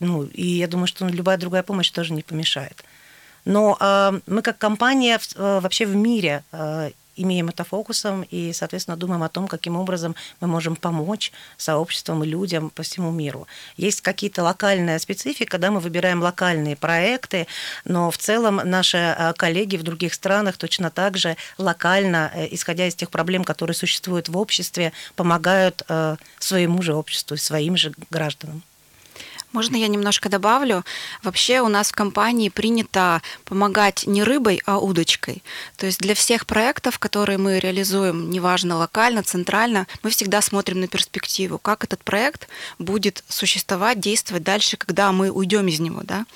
Ну, 0.00 0.24
и 0.24 0.46
я 0.46 0.68
думаю, 0.68 0.86
что 0.86 1.06
любая 1.06 1.36
другая 1.38 1.62
помощь 1.62 1.90
тоже 1.90 2.12
не 2.12 2.22
помешает. 2.22 2.84
Но 3.44 3.76
э, 3.80 4.20
мы 4.26 4.42
как 4.42 4.58
компания 4.58 5.18
э, 5.18 5.60
вообще 5.60 5.86
в 5.86 5.96
мире 5.96 6.44
э, 6.52 6.90
имеем 7.22 7.48
это 7.48 7.64
фокусом 7.64 8.22
и, 8.22 8.52
соответственно, 8.52 8.96
думаем 8.96 9.22
о 9.22 9.28
том, 9.28 9.48
каким 9.48 9.76
образом 9.76 10.14
мы 10.40 10.48
можем 10.48 10.76
помочь 10.76 11.32
сообществам 11.56 12.24
и 12.24 12.26
людям 12.26 12.70
по 12.70 12.82
всему 12.82 13.10
миру. 13.10 13.46
Есть 13.76 14.00
какие-то 14.00 14.42
локальная 14.42 14.98
специфика, 14.98 15.50
когда 15.50 15.70
мы 15.70 15.80
выбираем 15.80 16.22
локальные 16.22 16.76
проекты, 16.76 17.46
но 17.84 18.10
в 18.10 18.18
целом 18.18 18.60
наши 18.64 18.98
э, 18.98 19.32
коллеги 19.36 19.76
в 19.76 19.82
других 19.82 20.14
странах 20.14 20.56
точно 20.56 20.90
так 20.90 21.16
же 21.16 21.36
локально, 21.58 22.30
э, 22.34 22.48
исходя 22.52 22.86
из 22.86 22.94
тех 22.94 23.10
проблем, 23.10 23.44
которые 23.44 23.74
существуют 23.74 24.28
в 24.28 24.36
обществе, 24.36 24.92
помогают 25.16 25.82
э, 25.88 26.16
своему 26.38 26.82
же 26.82 26.94
обществу, 26.94 27.36
своим 27.36 27.76
же 27.76 27.92
гражданам. 28.10 28.62
Можно 29.52 29.76
я 29.76 29.88
немножко 29.88 30.28
добавлю? 30.28 30.84
Вообще 31.22 31.62
у 31.62 31.68
нас 31.68 31.88
в 31.88 31.94
компании 31.94 32.50
принято 32.50 33.22
помогать 33.44 34.06
не 34.06 34.22
рыбой, 34.22 34.60
а 34.66 34.78
удочкой. 34.78 35.42
То 35.76 35.86
есть 35.86 36.00
для 36.00 36.14
всех 36.14 36.46
проектов, 36.46 36.98
которые 36.98 37.38
мы 37.38 37.58
реализуем, 37.58 38.30
неважно 38.30 38.76
локально, 38.76 39.22
центрально, 39.22 39.86
мы 40.02 40.10
всегда 40.10 40.42
смотрим 40.42 40.80
на 40.80 40.86
перспективу, 40.86 41.58
как 41.58 41.84
этот 41.84 42.04
проект 42.04 42.48
будет 42.78 43.24
существовать, 43.28 44.00
действовать 44.00 44.42
дальше, 44.42 44.76
когда 44.76 45.12
мы 45.12 45.30
уйдем 45.30 45.66
из 45.68 45.80
него. 45.80 46.02
Да? 46.02 46.26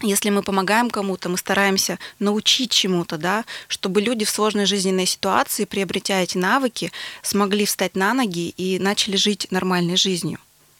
если 0.00 0.30
мы 0.30 0.44
помогаем 0.44 0.90
кому-то, 0.90 1.28
мы 1.28 1.36
стараемся 1.36 1.98
научить 2.20 2.70
чему-то, 2.70 3.18
да, 3.18 3.44
чтобы 3.66 4.00
люди 4.00 4.24
в 4.24 4.30
сложной 4.30 4.64
жизненной 4.64 5.06
ситуации, 5.06 5.64
приобретя 5.64 6.20
эти 6.20 6.38
навыки, 6.38 6.92
смогли 7.22 7.64
встать 7.66 7.96
на 7.96 8.14
ноги 8.14 8.50
и 8.50 8.78
начали 8.78 9.16
жить 9.16 9.48
нормальной 9.50 9.96
жизнью 9.96 10.38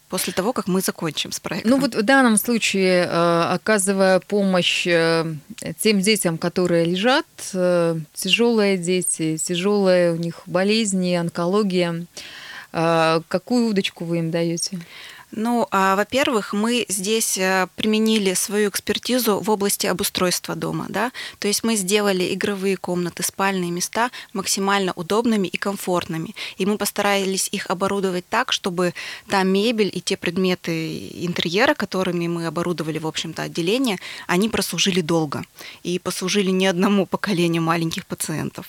после 0.09 0.33
того, 0.33 0.53
как 0.53 0.67
мы 0.67 0.81
закончим 0.81 1.31
с 1.31 1.39
проектом. 1.39 1.71
Ну 1.71 1.79
вот 1.79 1.95
в 1.95 2.01
данном 2.01 2.37
случае, 2.37 3.05
э, 3.05 3.41
оказывая 3.53 4.19
помощь 4.19 4.87
э, 4.87 5.25
тем 5.79 6.01
детям, 6.01 6.37
которые 6.37 6.85
лежат, 6.85 7.25
э, 7.53 7.99
тяжелые 8.13 8.77
дети, 8.77 9.37
тяжелые 9.37 10.11
у 10.11 10.15
них 10.15 10.41
болезни, 10.45 11.15
онкология, 11.15 12.05
какую 12.71 13.69
удочку 13.69 14.05
вы 14.05 14.19
им 14.19 14.29
даете? 14.29 14.79
Ну, 15.31 15.67
а, 15.69 15.95
во-первых, 15.95 16.53
мы 16.53 16.85
здесь 16.89 17.37
э, 17.37 17.67
применили 17.75 18.33
свою 18.33 18.69
экспертизу 18.69 19.39
в 19.39 19.49
области 19.51 19.85
обустройства 19.85 20.55
дома, 20.55 20.87
да, 20.89 21.11
то 21.37 21.47
есть 21.47 21.63
мы 21.63 21.75
сделали 21.75 22.33
игровые 22.33 22.77
комнаты, 22.77 23.21
спальные 23.21 23.69
места 23.69 24.09
максимально 24.33 24.91
удобными 24.93 25.47
и 25.47 25.55
комфортными, 25.57 26.33
и 26.57 26.65
мы 26.65 26.77
постарались 26.79 27.47
их 27.51 27.69
оборудовать 27.69 28.27
так, 28.27 28.51
чтобы 28.51 28.95
та 29.27 29.43
мебель 29.43 29.91
и 29.93 30.01
те 30.01 30.17
предметы 30.17 31.09
интерьера, 31.13 31.75
которыми 31.75 32.27
мы 32.27 32.47
оборудовали, 32.47 32.97
в 32.97 33.05
общем-то, 33.05 33.43
отделение, 33.43 33.99
они 34.25 34.49
прослужили 34.49 35.01
долго 35.01 35.43
и 35.83 35.99
послужили 35.99 36.49
не 36.49 36.65
одному 36.65 37.05
поколению 37.05 37.61
маленьких 37.61 38.07
пациентов. 38.07 38.65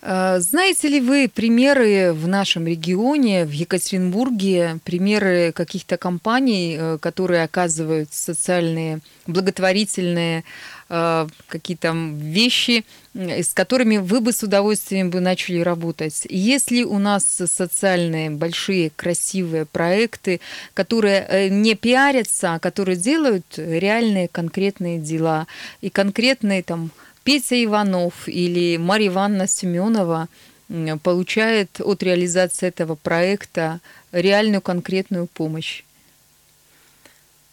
А, 0.00 0.38
знаете 0.38 0.88
ли 0.88 1.00
вы 1.00 1.28
примеры 1.32 2.12
в 2.12 2.28
нашем 2.28 2.66
регионе, 2.66 3.44
в 3.44 3.50
Екатеринбурге, 3.50 4.78
примеры 4.84 5.52
каких-то 5.52 5.96
компаний, 5.96 6.76
э, 6.78 6.98
которые 7.00 7.42
оказывают 7.42 8.12
социальные, 8.12 9.00
благотворительные 9.26 10.44
какие-то 10.88 11.92
вещи, 11.92 12.82
с 13.14 13.52
которыми 13.52 13.98
вы 13.98 14.20
бы 14.20 14.32
с 14.32 14.42
удовольствием 14.42 15.10
бы 15.10 15.20
начали 15.20 15.58
работать. 15.58 16.26
Если 16.30 16.82
у 16.82 16.98
нас 16.98 17.24
социальные 17.26 18.30
большие 18.30 18.90
красивые 18.96 19.66
проекты, 19.66 20.40
которые 20.72 21.50
не 21.50 21.74
пиарятся, 21.74 22.54
а 22.54 22.58
которые 22.58 22.96
делают 22.96 23.44
реальные 23.58 24.28
конкретные 24.28 24.98
дела 24.98 25.46
и 25.82 25.90
конкретные 25.90 26.62
там 26.62 26.90
Петя 27.28 27.62
Иванов 27.62 28.26
или 28.26 28.78
Марья 28.78 29.08
Ивановна 29.08 29.46
Семенова 29.46 30.28
получает 31.02 31.78
от 31.78 32.02
реализации 32.02 32.68
этого 32.68 32.94
проекта 32.94 33.80
реальную 34.12 34.62
конкретную 34.62 35.26
помощь. 35.26 35.84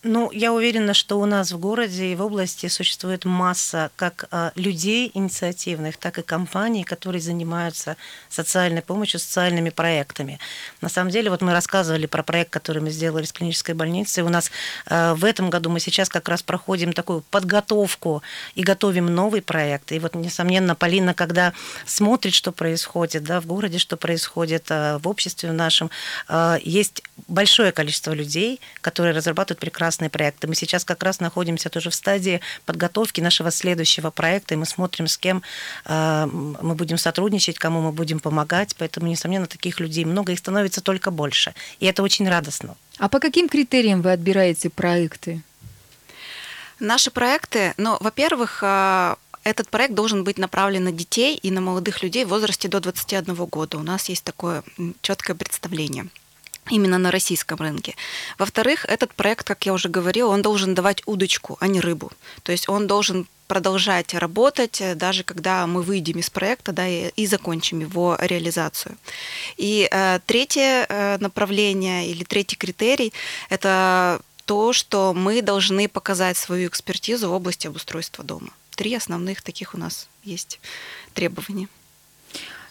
Ну, 0.07 0.29
я 0.31 0.53
уверена, 0.53 0.93
что 0.93 1.19
у 1.19 1.25
нас 1.25 1.51
в 1.51 1.57
городе 1.57 2.11
и 2.11 2.15
в 2.15 2.21
области 2.21 2.67
существует 2.67 3.25
масса 3.25 3.89
как 3.95 4.27
а, 4.29 4.51
людей 4.53 5.09
инициативных, 5.15 5.97
так 5.97 6.19
и 6.19 6.21
компаний, 6.21 6.83
которые 6.83 7.21
занимаются 7.21 7.97
социальной 8.29 8.83
помощью, 8.83 9.19
социальными 9.19 9.71
проектами. 9.71 10.37
На 10.79 10.89
самом 10.89 11.09
деле, 11.09 11.31
вот 11.31 11.41
мы 11.41 11.53
рассказывали 11.53 12.05
про 12.05 12.21
проект, 12.21 12.51
который 12.51 12.83
мы 12.83 12.91
сделали 12.91 13.25
с 13.25 13.33
клинической 13.33 13.73
больницей. 13.73 14.21
У 14.21 14.29
нас 14.29 14.51
а, 14.85 15.15
в 15.15 15.25
этом 15.25 15.49
году 15.49 15.71
мы 15.71 15.79
сейчас 15.79 16.07
как 16.07 16.29
раз 16.29 16.43
проходим 16.43 16.93
такую 16.93 17.21
подготовку 17.31 18.21
и 18.53 18.61
готовим 18.61 19.07
новый 19.07 19.41
проект. 19.41 19.91
И 19.91 19.97
вот, 19.97 20.13
несомненно, 20.13 20.75
Полина, 20.75 21.15
когда 21.15 21.51
смотрит, 21.87 22.35
что 22.35 22.51
происходит 22.51 23.23
да, 23.23 23.41
в 23.41 23.47
городе, 23.47 23.79
что 23.79 23.97
происходит 23.97 24.67
а, 24.69 24.99
в 24.99 25.07
обществе 25.07 25.49
в 25.49 25.53
нашем, 25.53 25.89
есть 26.61 27.01
большое 27.27 27.71
количество 27.71 28.11
людей, 28.11 28.59
которые 28.81 29.15
разрабатывают 29.15 29.59
прекрасные 29.59 29.94
прекрасные 29.95 30.09
проекты. 30.09 30.47
Мы 30.47 30.55
сейчас 30.55 30.83
как 30.83 31.03
раз 31.03 31.19
находимся 31.19 31.69
тоже 31.69 31.89
в 31.89 31.93
стадии 31.93 32.39
подготовки 32.65 33.21
нашего 33.21 33.51
следующего 33.51 34.11
проекта, 34.11 34.53
и 34.53 34.57
мы 34.57 34.65
смотрим, 34.65 35.07
с 35.07 35.17
кем 35.17 35.41
э, 35.85 36.25
мы 36.61 36.75
будем 36.75 36.97
сотрудничать, 36.97 37.57
кому 37.57 37.81
мы 37.81 37.91
будем 37.91 38.19
помогать. 38.19 38.75
Поэтому, 38.77 39.07
несомненно, 39.07 39.45
таких 39.45 39.79
людей 39.79 40.05
много, 40.05 40.31
их 40.31 40.39
становится 40.39 40.81
только 40.81 41.11
больше. 41.11 41.53
И 41.81 41.85
это 41.85 42.03
очень 42.03 42.29
радостно. 42.29 42.75
А 42.99 43.07
по 43.07 43.19
каким 43.19 43.47
критериям 43.47 44.01
вы 44.01 44.11
отбираете 44.11 44.69
проекты? 44.69 45.41
Наши 46.79 47.11
проекты, 47.11 47.73
ну, 47.77 47.97
во-первых, 48.01 48.63
э, 48.63 49.15
этот 49.43 49.69
проект 49.69 49.93
должен 49.93 50.23
быть 50.23 50.37
направлен 50.37 50.83
на 50.83 50.91
детей 50.91 51.39
и 51.43 51.51
на 51.51 51.61
молодых 51.61 52.03
людей 52.03 52.25
в 52.25 52.29
возрасте 52.29 52.67
до 52.67 52.79
21 52.79 53.45
года. 53.45 53.77
У 53.77 53.83
нас 53.83 54.09
есть 54.09 54.23
такое 54.23 54.63
четкое 55.01 55.35
представление 55.35 56.07
именно 56.69 56.97
на 56.97 57.11
российском 57.11 57.59
рынке. 57.59 57.95
Во-вторых, 58.37 58.85
этот 58.85 59.13
проект, 59.13 59.47
как 59.47 59.65
я 59.65 59.73
уже 59.73 59.89
говорила, 59.89 60.29
он 60.31 60.41
должен 60.41 60.73
давать 60.73 61.01
удочку, 61.05 61.57
а 61.59 61.67
не 61.67 61.79
рыбу. 61.79 62.11
То 62.43 62.51
есть 62.51 62.69
он 62.69 62.87
должен 62.87 63.27
продолжать 63.47 64.13
работать, 64.13 64.81
э, 64.81 64.95
даже 64.95 65.23
когда 65.23 65.67
мы 65.67 65.81
выйдем 65.81 66.19
из 66.19 66.29
проекта 66.29 66.71
да, 66.71 66.87
и, 66.87 67.09
и 67.15 67.27
закончим 67.27 67.79
его 67.79 68.17
реализацию. 68.19 68.97
И 69.57 69.87
э, 69.91 70.19
третье 70.25 70.85
э, 70.89 71.17
направление 71.19 72.07
или 72.07 72.23
третий 72.23 72.55
критерий– 72.55 73.13
это 73.49 74.19
то, 74.45 74.73
что 74.73 75.13
мы 75.13 75.41
должны 75.41 75.87
показать 75.87 76.37
свою 76.37 76.67
экспертизу 76.67 77.29
в 77.29 77.33
области 77.33 77.67
обустройства 77.67 78.23
дома. 78.23 78.49
Три 78.75 78.95
основных 78.95 79.41
таких 79.41 79.73
у 79.73 79.77
нас 79.77 80.07
есть 80.23 80.59
требования. 81.13 81.67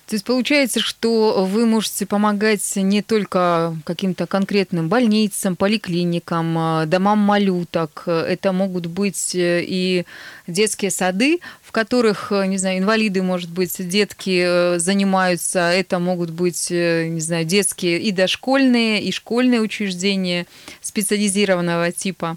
То 0.07 0.17
есть 0.17 0.25
получается, 0.25 0.81
что 0.81 1.47
вы 1.47 1.65
можете 1.65 2.05
помогать 2.05 2.77
не 2.77 3.01
только 3.01 3.75
каким-то 3.85 4.27
конкретным 4.27 4.89
больницам, 4.89 5.57
поликлиникам, 5.57 6.59
а, 6.59 6.87
домам 6.87 7.19
малюток. 7.21 8.03
Это 8.07 8.53
могут 8.53 8.87
быть 8.87 9.35
э, 9.35 9.65
и 9.67 10.05
детские 10.47 10.91
сады, 10.91 11.41
в 11.63 11.73
которых, 11.73 12.33
э, 12.33 12.47
не 12.47 12.59
знаю, 12.59 12.81
инвалиды, 12.81 13.23
может 13.23 13.51
быть, 13.51 13.75
детки 13.89 14.45
э, 14.47 14.79
занимаются. 14.79 15.71
Это 15.71 15.99
могут 15.99 16.31
быть, 16.31 16.71
не 16.71 17.21
знаю, 17.21 17.47
детские 17.47 17.99
и 17.99 18.13
дошкольные, 18.13 19.03
и 19.03 19.11
школьные 19.11 19.61
учреждения 19.61 20.47
специализированного 20.83 21.93
типа. 21.93 22.37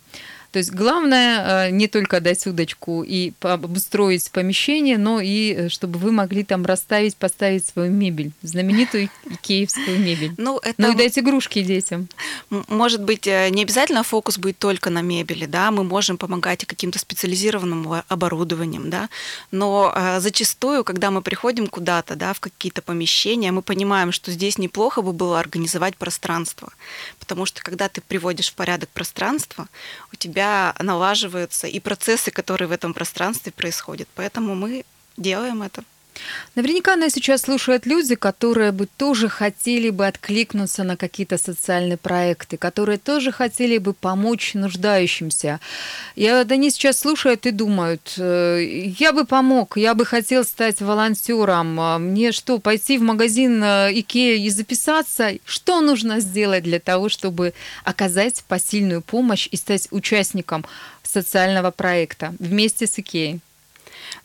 То 0.58 0.60
есть 0.60 0.72
главное 0.72 1.68
э, 1.68 1.70
не 1.70 1.88
только 1.88 2.20
дать 2.20 2.48
удочку 2.48 3.04
и 3.04 3.32
обустроить 3.42 4.32
помещение, 4.32 4.98
но 4.98 5.22
и 5.22 5.54
э, 5.54 5.70
чтобы 5.70 6.00
вы 6.00 6.12
могли 6.12 6.44
там 6.44 6.66
расставить, 6.66 7.16
поставить 7.16 7.68
свою 7.68 7.92
мебель, 7.92 8.32
знаменитую 8.42 9.12
икеевскую 9.30 10.00
мебель. 10.00 10.34
Ну, 10.38 10.58
это... 10.58 10.74
ну 10.80 10.94
и 10.94 10.96
дать 10.96 11.20
игрушки 11.20 11.62
детям. 11.62 12.10
Может 12.50 13.04
быть, 13.04 13.28
э, 13.28 13.50
не 13.50 13.62
обязательно 13.62 14.02
фокус 14.02 14.40
будет 14.40 14.58
только 14.58 14.90
на 14.90 15.04
мебели, 15.04 15.46
да, 15.46 15.70
мы 15.70 15.84
можем 15.84 16.18
помогать 16.18 16.64
и 16.64 16.66
каким-то 16.66 16.98
специализированным 16.98 18.02
оборудованием, 18.08 18.90
да, 18.90 19.10
но 19.52 19.96
зачастую, 20.18 20.84
когда 20.84 21.12
мы 21.12 21.22
приходим 21.22 21.68
куда-то, 21.68 22.16
да, 22.16 22.34
в 22.34 22.40
какие-то 22.40 22.82
помещения, 22.82 23.52
мы 23.52 23.62
понимаем, 23.62 24.12
что 24.12 24.32
здесь 24.32 24.58
неплохо 24.58 25.04
бы 25.04 25.14
было 25.14 25.40
организовать 25.40 25.98
пространство, 25.98 26.74
потому 27.20 27.46
что 27.46 27.62
когда 27.62 27.90
ты 27.90 28.02
приводишь 28.02 28.50
в 28.50 28.56
порядок 28.56 28.90
пространство, 28.90 29.68
у 30.12 30.16
тебя 30.16 30.47
налаживаются 30.80 31.68
и 31.68 31.80
процессы, 31.80 32.32
которые 32.32 32.68
в 32.68 32.72
этом 32.72 32.94
пространстве 32.94 33.52
происходят. 33.52 34.08
Поэтому 34.16 34.56
мы 34.56 34.84
делаем 35.18 35.64
это. 35.64 35.84
Наверняка 36.56 36.96
нас 36.96 37.14
сейчас 37.14 37.42
слушают 37.42 37.86
люди, 37.86 38.16
которые 38.16 38.72
бы 38.72 38.88
тоже 38.98 39.30
хотели 39.30 39.90
бы 39.90 40.08
откликнуться 40.08 40.84
на 40.84 40.98
какие-то 40.98 41.38
социальные 41.38 41.98
проекты, 41.98 42.58
которые 42.58 42.98
тоже 42.98 43.32
хотели 43.32 43.78
бы 43.78 43.94
помочь 43.94 44.54
нуждающимся. 44.54 45.60
И 46.16 46.30
вот 46.30 46.52
они 46.52 46.72
сейчас 46.72 46.98
слушают 46.98 47.46
и 47.46 47.52
думают, 47.52 48.16
«Э, 48.18 48.60
я 49.00 49.14
бы 49.14 49.26
помог, 49.26 49.78
я 49.78 49.94
бы 49.94 50.06
хотел 50.06 50.44
стать 50.44 50.82
волонтером, 50.82 51.80
а 51.80 52.00
мне 52.00 52.32
что, 52.32 52.60
пойти 52.60 52.98
в 52.98 53.02
магазин 53.02 53.64
э, 53.64 53.92
Икея 53.94 54.38
и 54.38 54.50
записаться? 54.50 55.34
Что 55.46 55.82
нужно 55.82 56.20
сделать 56.20 56.64
для 56.64 56.80
того, 56.80 57.10
чтобы 57.10 57.54
оказать 57.84 58.44
посильную 58.48 59.02
помощь 59.02 59.48
и 59.52 59.58
стать 59.58 59.88
участником 59.92 60.66
социального 61.04 61.72
проекта 61.72 62.34
вместе 62.40 62.88
с 62.88 62.98
Икеей? 63.00 63.42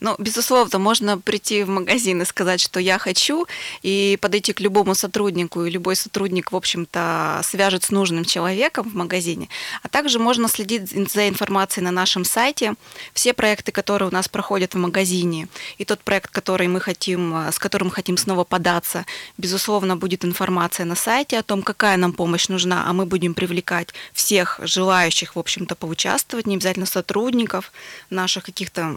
Ну, 0.01 0.15
безусловно, 0.19 0.79
можно 0.79 1.19
прийти 1.19 1.63
в 1.65 1.69
магазин 1.69 2.23
и 2.23 2.25
сказать, 2.25 2.61
что 2.61 2.81
я 2.81 2.99
хочу, 2.99 3.47
и 3.83 4.19
подойти 4.21 4.53
к 4.53 4.61
любому 4.61 4.95
сотруднику, 4.95 5.65
и 5.65 5.71
любой 5.71 5.97
сотрудник, 5.97 6.53
в 6.53 6.57
общем-то, 6.57 7.41
свяжет 7.45 7.85
с 7.85 7.91
нужным 7.91 8.25
человеком 8.25 8.89
в 8.89 8.95
магазине. 8.95 9.49
А 9.83 9.89
также 9.89 10.19
можно 10.19 10.49
следить 10.49 10.91
за 11.13 11.29
информацией 11.29 11.85
на 11.85 11.91
нашем 11.91 12.25
сайте. 12.25 12.75
Все 13.15 13.33
проекты, 13.33 13.73
которые 13.73 14.09
у 14.09 14.13
нас 14.13 14.29
проходят 14.29 14.75
в 14.75 14.79
магазине, 14.79 15.49
и 15.79 15.85
тот 15.85 16.01
проект, 16.03 16.31
который 16.31 16.69
мы 16.69 16.81
хотим, 16.81 17.35
с 17.51 17.59
которым 17.59 17.91
хотим 17.91 18.17
снова 18.17 18.45
податься, 18.45 19.07
безусловно, 19.39 19.97
будет 19.97 20.25
информация 20.25 20.87
на 20.87 20.95
сайте 20.95 21.39
о 21.39 21.43
том, 21.43 21.63
какая 21.63 21.97
нам 21.97 22.13
помощь 22.13 22.49
нужна, 22.49 22.85
а 22.87 22.93
мы 22.93 23.07
будем 23.07 23.35
привлекать 23.35 23.89
всех 24.13 24.61
желающих, 24.63 25.37
в 25.37 25.39
общем-то, 25.39 25.75
поучаствовать, 25.75 26.47
не 26.47 26.57
обязательно 26.57 26.87
сотрудников, 26.87 27.73
наших 28.11 28.45
каких-то 28.45 28.97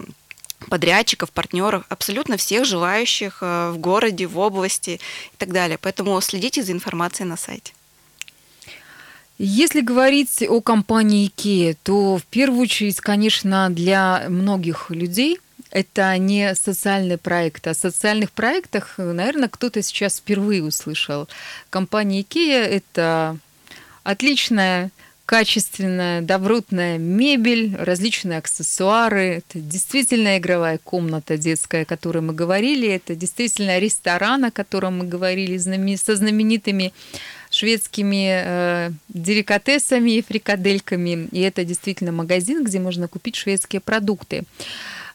подрядчиков, 0.69 1.31
партнеров, 1.31 1.83
абсолютно 1.89 2.37
всех 2.37 2.65
желающих 2.65 3.39
э, 3.41 3.71
в 3.71 3.77
городе, 3.77 4.27
в 4.27 4.37
области 4.37 4.99
и 5.33 5.37
так 5.37 5.51
далее. 5.51 5.77
Поэтому 5.81 6.19
следите 6.21 6.63
за 6.63 6.71
информацией 6.71 7.27
на 7.27 7.37
сайте. 7.37 7.73
Если 9.37 9.81
говорить 9.81 10.43
о 10.47 10.61
компании 10.61 11.29
IKEA, 11.29 11.77
то 11.83 12.17
в 12.17 12.23
первую 12.23 12.61
очередь, 12.61 13.01
конечно, 13.01 13.69
для 13.69 14.27
многих 14.29 14.89
людей 14.89 15.39
это 15.71 16.17
не 16.17 16.55
социальный 16.55 17.17
проект. 17.17 17.67
О 17.67 17.73
социальных 17.73 18.31
проектах, 18.31 18.93
наверное, 18.97 19.49
кто-то 19.49 19.81
сейчас 19.81 20.19
впервые 20.19 20.63
услышал. 20.63 21.27
Компания 21.69 22.21
IKEA– 22.21 22.61
это 22.63 23.37
отличная 24.03 24.91
качественная, 25.25 26.21
добротная 26.21 26.97
мебель, 26.97 27.75
различные 27.77 28.37
аксессуары. 28.37 29.43
Это 29.47 29.59
действительно 29.59 30.37
игровая 30.37 30.77
комната 30.77 31.37
детская, 31.37 31.81
о 31.81 31.85
которой 31.85 32.19
мы 32.19 32.33
говорили. 32.33 32.87
Это 32.87 33.15
действительно 33.15 33.79
ресторан, 33.79 34.45
о 34.45 34.51
котором 34.51 34.99
мы 34.99 35.05
говорили 35.05 35.57
со 35.97 36.15
знаменитыми 36.15 36.93
шведскими 37.49 38.43
э, 38.43 38.91
деликатесами 39.09 40.11
и 40.11 40.21
фрикадельками. 40.21 41.27
И 41.31 41.39
это 41.39 41.63
действительно 41.63 42.11
магазин, 42.11 42.63
где 42.63 42.79
можно 42.79 43.07
купить 43.07 43.35
шведские 43.35 43.79
продукты. 43.79 44.43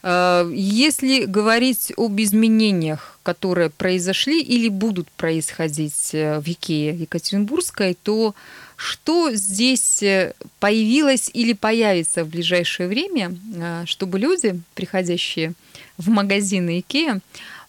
Э, 0.02 0.50
если 0.52 1.26
говорить 1.26 1.92
об 1.96 2.20
изменениях, 2.20 3.18
которые 3.22 3.70
произошли 3.70 4.40
или 4.40 4.68
будут 4.68 5.08
происходить 5.12 6.10
э, 6.14 6.40
в 6.40 6.48
Икее 6.48 6.96
Екатеринбургской, 6.96 7.96
то 8.02 8.34
что 8.80 9.30
здесь 9.34 10.02
э, 10.02 10.32
появилось 10.58 11.30
или 11.34 11.52
появится 11.52 12.24
в 12.24 12.28
ближайшее 12.28 12.88
время, 12.88 13.36
э, 13.54 13.82
чтобы 13.84 14.18
люди, 14.18 14.58
приходящие 14.74 15.52
в 15.98 16.08
магазины 16.08 16.78
IKEA, 16.78 17.20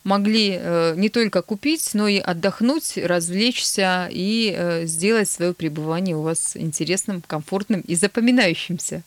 могли 0.05 0.57
э, 0.57 0.93
не 0.95 1.09
только 1.09 1.41
купить, 1.41 1.89
но 1.93 2.07
и 2.07 2.17
отдохнуть, 2.17 2.95
развлечься 2.95 4.07
и 4.09 4.83
сделать 4.85 5.29
свое 5.29 5.53
пребывание 5.53 6.15
у 6.15 6.21
вас 6.21 6.55
интересным, 6.55 7.21
комфортным 7.27 7.81
и 7.81 7.95
запоминающимся? 7.95 9.01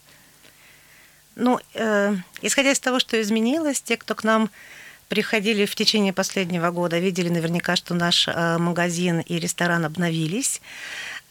Ну, 1.36 1.58
э, 1.72 2.16
исходя 2.42 2.72
из 2.72 2.80
того, 2.80 2.98
что 2.98 3.18
изменилось, 3.18 3.80
те, 3.80 3.96
кто 3.96 4.14
к 4.14 4.24
нам 4.24 4.50
приходили 5.08 5.64
в 5.64 5.74
течение 5.74 6.12
последнего 6.12 6.70
года, 6.70 6.98
видели 6.98 7.30
наверняка, 7.30 7.76
что 7.76 7.94
наш 7.94 8.26
магазин 8.26 9.20
и 9.20 9.38
ресторан 9.38 9.84
обновились. 9.86 10.60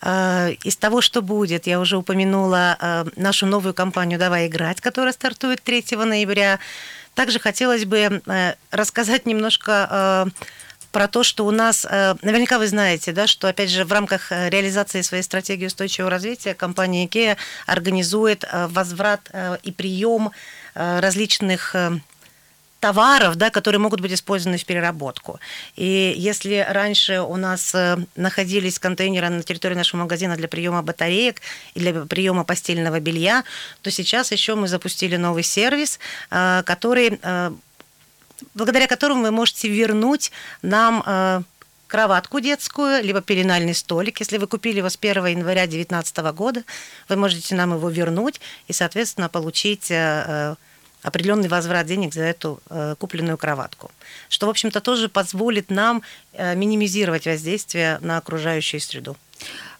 Э, 0.03 0.53
из 0.63 0.75
того, 0.75 1.01
что 1.01 1.21
будет, 1.21 1.65
я 1.65 1.79
уже 1.79 1.97
упомянула 1.97 2.77
э, 2.79 3.05
нашу 3.15 3.45
новую 3.45 3.73
компанию 3.73 4.19
«Давай 4.19 4.47
играть», 4.47 4.81
которая 4.81 5.13
стартует 5.13 5.63
3 5.63 5.85
ноября. 5.91 6.59
Также 7.15 7.39
хотелось 7.39 7.85
бы 7.85 8.21
э, 8.25 8.53
рассказать 8.71 9.25
немножко 9.25 10.29
про 10.91 11.07
то, 11.07 11.23
что 11.23 11.47
у 11.47 11.51
нас, 11.51 11.87
наверняка 12.21 12.59
вы 12.59 12.67
знаете, 12.67 13.13
да, 13.13 13.25
что, 13.25 13.47
опять 13.47 13.71
же, 13.71 13.83
в 13.83 13.91
рамках 13.91 14.31
реализации 14.31 15.01
своей 15.01 15.23
стратегии 15.23 15.65
устойчивого 15.65 16.11
развития 16.11 16.53
компания 16.53 17.07
IKEA 17.07 17.35
организует 17.65 18.45
возврат 18.53 19.31
и 19.63 19.71
прием 19.71 20.29
различных 20.75 21.75
товаров, 22.83 23.35
да, 23.35 23.49
которые 23.49 23.79
могут 23.79 24.01
быть 24.01 24.11
использованы 24.11 24.57
в 24.57 24.65
переработку. 24.65 25.39
И 25.77 26.13
если 26.17 26.67
раньше 26.69 27.21
у 27.21 27.37
нас 27.37 27.73
э, 27.73 27.97
находились 28.17 28.77
контейнеры 28.77 29.29
на 29.29 29.41
территории 29.41 29.75
нашего 29.75 30.01
магазина 30.01 30.35
для 30.35 30.49
приема 30.49 30.81
батареек 30.81 31.41
и 31.75 31.79
для 31.79 31.93
приема 31.93 32.43
постельного 32.43 32.99
белья, 32.99 33.45
то 33.81 33.91
сейчас 33.91 34.33
еще 34.33 34.55
мы 34.55 34.67
запустили 34.67 35.15
новый 35.15 35.43
сервис, 35.43 35.97
э, 36.29 36.63
который, 36.65 37.19
э, 37.21 37.51
благодаря 38.53 38.87
которому 38.87 39.21
вы 39.21 39.31
можете 39.31 39.69
вернуть 39.69 40.31
нам 40.61 41.45
кроватку 41.87 42.41
детскую, 42.41 43.01
либо 43.01 43.21
пеленальный 43.21 43.75
столик. 43.75 44.19
Если 44.19 44.37
вы 44.39 44.47
купили 44.47 44.79
его 44.79 44.89
с 44.89 44.97
1 44.97 45.25
января 45.27 45.67
2019 45.67 46.33
года, 46.33 46.63
вы 47.07 47.15
можете 47.15 47.55
нам 47.55 47.73
его 47.73 47.89
вернуть 47.89 48.41
и, 48.67 48.73
соответственно, 48.73 49.29
получить 49.29 49.89
определенный 51.03 51.49
возврат 51.49 51.85
денег 51.85 52.13
за 52.13 52.23
эту 52.23 52.59
э, 52.69 52.95
купленную 52.97 53.37
кроватку, 53.37 53.91
что, 54.29 54.47
в 54.47 54.49
общем-то, 54.49 54.81
тоже 54.81 55.09
позволит 55.09 55.69
нам 55.69 56.01
э, 56.33 56.55
минимизировать 56.55 57.25
воздействие 57.25 57.99
на 58.01 58.17
окружающую 58.17 58.79
среду. 58.79 59.15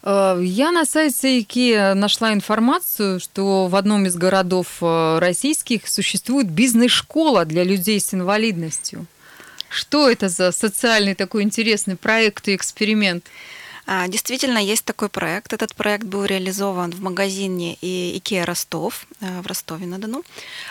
Э, 0.02 0.38
я 0.42 0.70
на 0.70 0.84
сайте 0.84 1.40
IKEA 1.40 1.94
нашла 1.94 2.32
информацию, 2.32 3.18
что 3.20 3.66
в 3.66 3.74
одном 3.74 4.06
из 4.06 4.16
городов 4.16 4.80
российских 4.80 5.88
существует 5.88 6.48
бизнес-школа 6.48 7.44
для 7.44 7.64
людей 7.64 7.98
с 7.98 8.12
инвалидностью. 8.14 9.06
Что 9.70 10.08
это 10.08 10.28
за 10.28 10.52
социальный 10.52 11.14
такой 11.14 11.42
интересный 11.42 11.96
проект 11.96 12.46
и 12.48 12.54
эксперимент? 12.54 13.24
А, 13.86 14.08
действительно, 14.08 14.58
есть 14.58 14.84
такой 14.84 15.08
проект. 15.08 15.52
Этот 15.52 15.74
проект 15.74 16.04
был 16.04 16.24
реализован 16.24 16.90
в 16.90 17.02
магазине 17.02 17.76
IKEA 17.82 18.44
Ростов 18.44 19.06
э, 19.20 19.40
в 19.42 19.46
Ростове-на-Дону. 19.46 20.24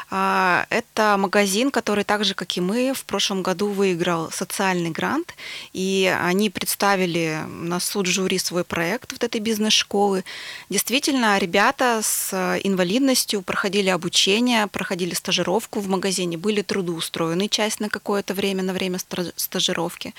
А, 0.09 0.65
это 0.69 1.15
магазин, 1.19 1.69
который 1.69 2.03
так 2.03 2.25
же, 2.25 2.33
как 2.33 2.57
и 2.57 2.61
мы, 2.61 2.93
в 2.93 3.05
прошлом 3.05 3.43
году 3.43 3.67
выиграл 3.67 4.31
социальный 4.31 4.89
грант, 4.89 5.35
и 5.73 6.15
они 6.21 6.49
представили 6.49 7.43
на 7.47 7.79
суд 7.79 8.07
жюри 8.07 8.39
свой 8.39 8.63
проект 8.63 9.11
вот 9.11 9.23
этой 9.23 9.41
бизнес-школы. 9.41 10.23
Действительно, 10.69 11.37
ребята 11.37 11.99
с 12.01 12.33
инвалидностью 12.63 13.43
проходили 13.43 13.89
обучение, 13.89 14.65
проходили 14.67 15.13
стажировку 15.13 15.79
в 15.79 15.87
магазине, 15.87 16.37
были 16.37 16.63
трудоустроены 16.63 17.47
часть 17.47 17.79
на 17.79 17.89
какое-то 17.89 18.33
время, 18.33 18.63
на 18.63 18.73
время 18.73 18.97
стажировки. 19.35 20.13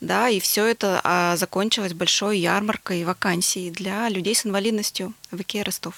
Да, 0.00 0.28
и 0.28 0.40
все 0.40 0.66
это 0.66 1.00
а, 1.04 1.36
закончилось 1.36 1.92
большой 1.92 2.31
большой 2.32 2.38
ярмаркой 2.38 3.04
вакансий 3.04 3.70
для 3.70 4.08
людей 4.08 4.34
с 4.34 4.46
инвалидностью 4.46 5.12
в 5.30 5.40
Икеа 5.40 5.64
Ростов. 5.64 5.94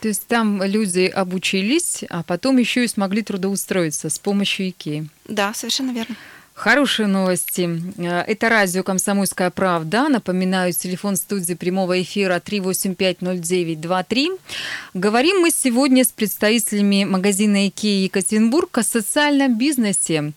То 0.00 0.08
есть 0.08 0.26
там 0.26 0.62
люди 0.62 1.06
обучились, 1.06 2.04
а 2.10 2.22
потом 2.22 2.58
еще 2.58 2.84
и 2.84 2.88
смогли 2.88 3.22
трудоустроиться 3.22 4.10
с 4.10 4.18
помощью 4.18 4.68
Икеи. 4.68 5.08
Да, 5.28 5.54
совершенно 5.54 5.92
верно. 5.92 6.16
Хорошие 6.62 7.08
новости. 7.08 7.68
Э, 7.98 8.20
это 8.20 8.48
радио 8.48 8.84
«Комсомольская 8.84 9.50
правда». 9.50 10.08
Напоминаю, 10.08 10.72
телефон 10.72 11.16
студии 11.16 11.54
прямого 11.54 12.00
эфира 12.00 12.36
3850923. 12.36 14.38
Говорим 14.94 15.40
мы 15.40 15.50
сегодня 15.50 16.04
с 16.04 16.12
представителями 16.12 17.02
магазина 17.02 17.66
«Икея 17.66 18.04
Екатеринбург» 18.04 18.78
о 18.78 18.84
социальном 18.84 19.58
бизнесе. 19.58 20.34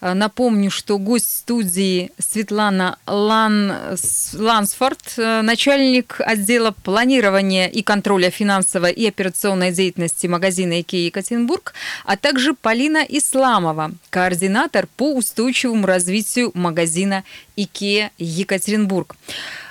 Э, 0.00 0.14
напомню, 0.14 0.72
что 0.72 0.98
гость 0.98 1.38
студии 1.38 2.10
Светлана 2.18 2.98
Лан... 3.06 3.72
Лансфорд, 4.34 5.14
э, 5.16 5.42
начальник 5.42 6.16
отдела 6.18 6.74
планирования 6.82 7.68
и 7.68 7.82
контроля 7.82 8.30
финансовой 8.30 8.90
и 8.90 9.06
операционной 9.06 9.70
деятельности 9.70 10.26
магазина 10.26 10.80
«Икея 10.80 11.06
Екатеринбург», 11.06 11.72
а 12.04 12.16
также 12.16 12.54
Полина 12.54 13.04
Исламова, 13.08 13.92
координатор 14.10 14.88
по 14.96 15.14
устойчивому 15.14 15.67
устойчивому 15.68 15.86
развитию 15.86 16.50
магазина 16.54 17.24
IKEA 17.56 18.10
Екатеринбург. 18.18 19.16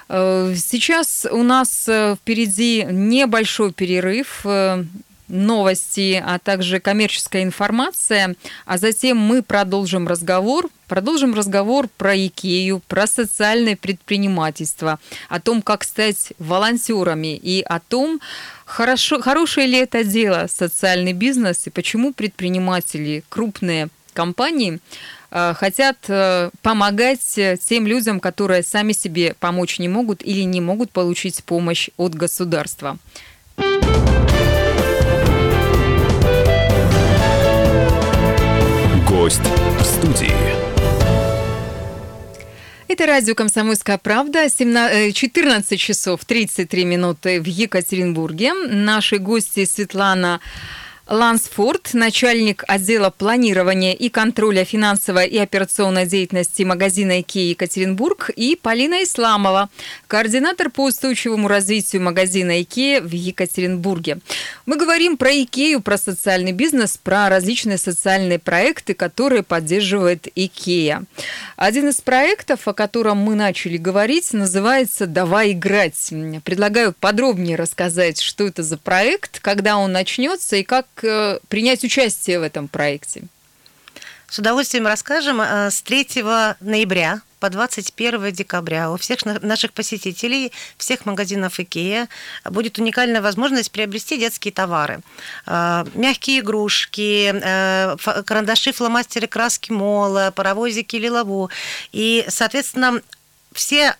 Э, 0.09 0.53
сейчас 0.55 1.25
у 1.29 1.43
нас 1.43 1.85
э, 1.87 2.15
впереди 2.15 2.85
небольшой 2.89 3.73
перерыв 3.73 4.41
э, 4.45 4.83
новости, 5.27 6.23
а 6.25 6.39
также 6.39 6.79
коммерческая 6.79 7.43
информация, 7.43 8.35
а 8.65 8.77
затем 8.77 9.17
мы 9.17 9.41
продолжим 9.41 10.07
разговор, 10.07 10.69
продолжим 10.87 11.33
разговор 11.33 11.89
про 11.97 12.15
Икею, 12.15 12.81
про 12.87 13.07
социальное 13.07 13.75
предпринимательство, 13.75 14.99
о 15.27 15.39
том, 15.41 15.61
как 15.61 15.83
стать 15.83 16.31
волонтерами 16.39 17.35
и 17.35 17.61
о 17.61 17.79
том, 17.79 18.21
хорошо, 18.65 19.21
хорошее 19.21 19.67
ли 19.67 19.79
это 19.79 20.05
дело 20.05 20.47
социальный 20.49 21.13
бизнес 21.13 21.67
и 21.67 21.71
почему 21.71 22.13
предприниматели, 22.13 23.23
крупные 23.27 23.89
компании 24.13 24.79
хотят 25.29 25.97
э, 26.07 26.49
помогать 26.61 27.37
э, 27.37 27.57
тем 27.57 27.85
людям, 27.85 28.19
которые 28.19 28.63
сами 28.63 28.93
себе 28.93 29.35
помочь 29.39 29.79
не 29.79 29.89
могут 29.89 30.23
или 30.23 30.41
не 30.41 30.61
могут 30.61 30.91
получить 30.91 31.43
помощь 31.43 31.89
от 31.97 32.15
государства. 32.15 32.97
Гость 39.07 39.41
в 39.79 39.83
студии. 39.83 40.67
Это 42.87 43.05
радио 43.05 43.35
«Комсомольская 43.35 43.97
правда», 43.97 44.49
14 44.49 45.79
часов 45.79 46.23
33 46.23 46.85
минуты 46.85 47.41
в 47.41 47.45
Екатеринбурге. 47.45 48.53
Наши 48.53 49.17
гости 49.17 49.65
Светлана 49.65 50.39
Лансфорд, 51.09 51.93
начальник 51.93 52.65
отдела 52.67 53.09
планирования 53.09 53.93
и 53.93 54.09
контроля 54.09 54.65
финансовой 54.65 55.27
и 55.29 55.37
операционной 55.37 56.05
деятельности 56.05 56.63
магазина 56.63 57.19
IKEA 57.19 57.51
Екатеринбург 57.51 58.29
и 58.35 58.59
Полина 58.61 59.03
Исламова, 59.03 59.69
координатор 60.07 60.69
по 60.69 60.83
устойчивому 60.83 61.47
развитию 61.47 62.01
магазина 62.01 62.59
IKEA 62.59 62.99
в 62.99 63.13
Екатеринбурге. 63.13 64.17
Мы 64.65 64.75
говорим 64.75 65.15
про 65.15 65.31
IKEA, 65.31 65.79
про 65.81 65.97
социальный 65.97 66.51
бизнес, 66.51 66.99
про 67.01 67.29
различные 67.29 67.77
социальные 67.77 68.39
проекты, 68.39 68.93
которые 68.93 69.43
поддерживает 69.43 70.27
IKEA. 70.35 71.05
Один 71.55 71.87
из 71.87 72.01
проектов, 72.01 72.67
о 72.67 72.73
котором 72.73 73.19
мы 73.19 73.35
начали 73.35 73.77
говорить, 73.77 74.33
называется 74.33 75.07
«Давай 75.07 75.53
играть». 75.53 76.11
Предлагаю 76.43 76.93
подробнее 76.99 77.55
рассказать, 77.55 78.19
что 78.19 78.45
это 78.45 78.61
за 78.61 78.77
проект, 78.77 79.39
когда 79.39 79.77
он 79.77 79.93
начнется 79.93 80.57
и 80.57 80.63
как 80.63 80.85
принять 81.47 81.83
участие 81.83 82.39
в 82.39 82.43
этом 82.43 82.67
проекте? 82.67 83.23
С 84.29 84.39
удовольствием 84.39 84.85
расскажем. 84.85 85.39
Э, 85.41 85.71
с 85.71 85.81
3 85.81 86.23
ноября 86.59 87.21
по 87.39 87.49
21 87.49 88.31
декабря 88.31 88.91
у 88.91 88.97
всех 88.97 89.23
наших 89.25 89.71
посетителей, 89.71 90.51
всех 90.77 91.05
магазинов 91.05 91.59
IKEA 91.59 92.09
будет 92.45 92.77
уникальная 92.79 93.21
возможность 93.21 93.71
приобрести 93.71 94.17
детские 94.17 94.51
товары. 94.51 94.99
Э, 95.45 95.85
мягкие 95.93 96.39
игрушки, 96.39 97.33
карандаши, 98.25 98.73
фломастеры, 98.73 99.27
краски 99.27 99.71
мола, 99.71 100.31
паровозики, 100.31 100.97
лилову. 100.97 101.49
И, 101.93 102.25
соответственно, 102.27 103.01
все 103.53 103.95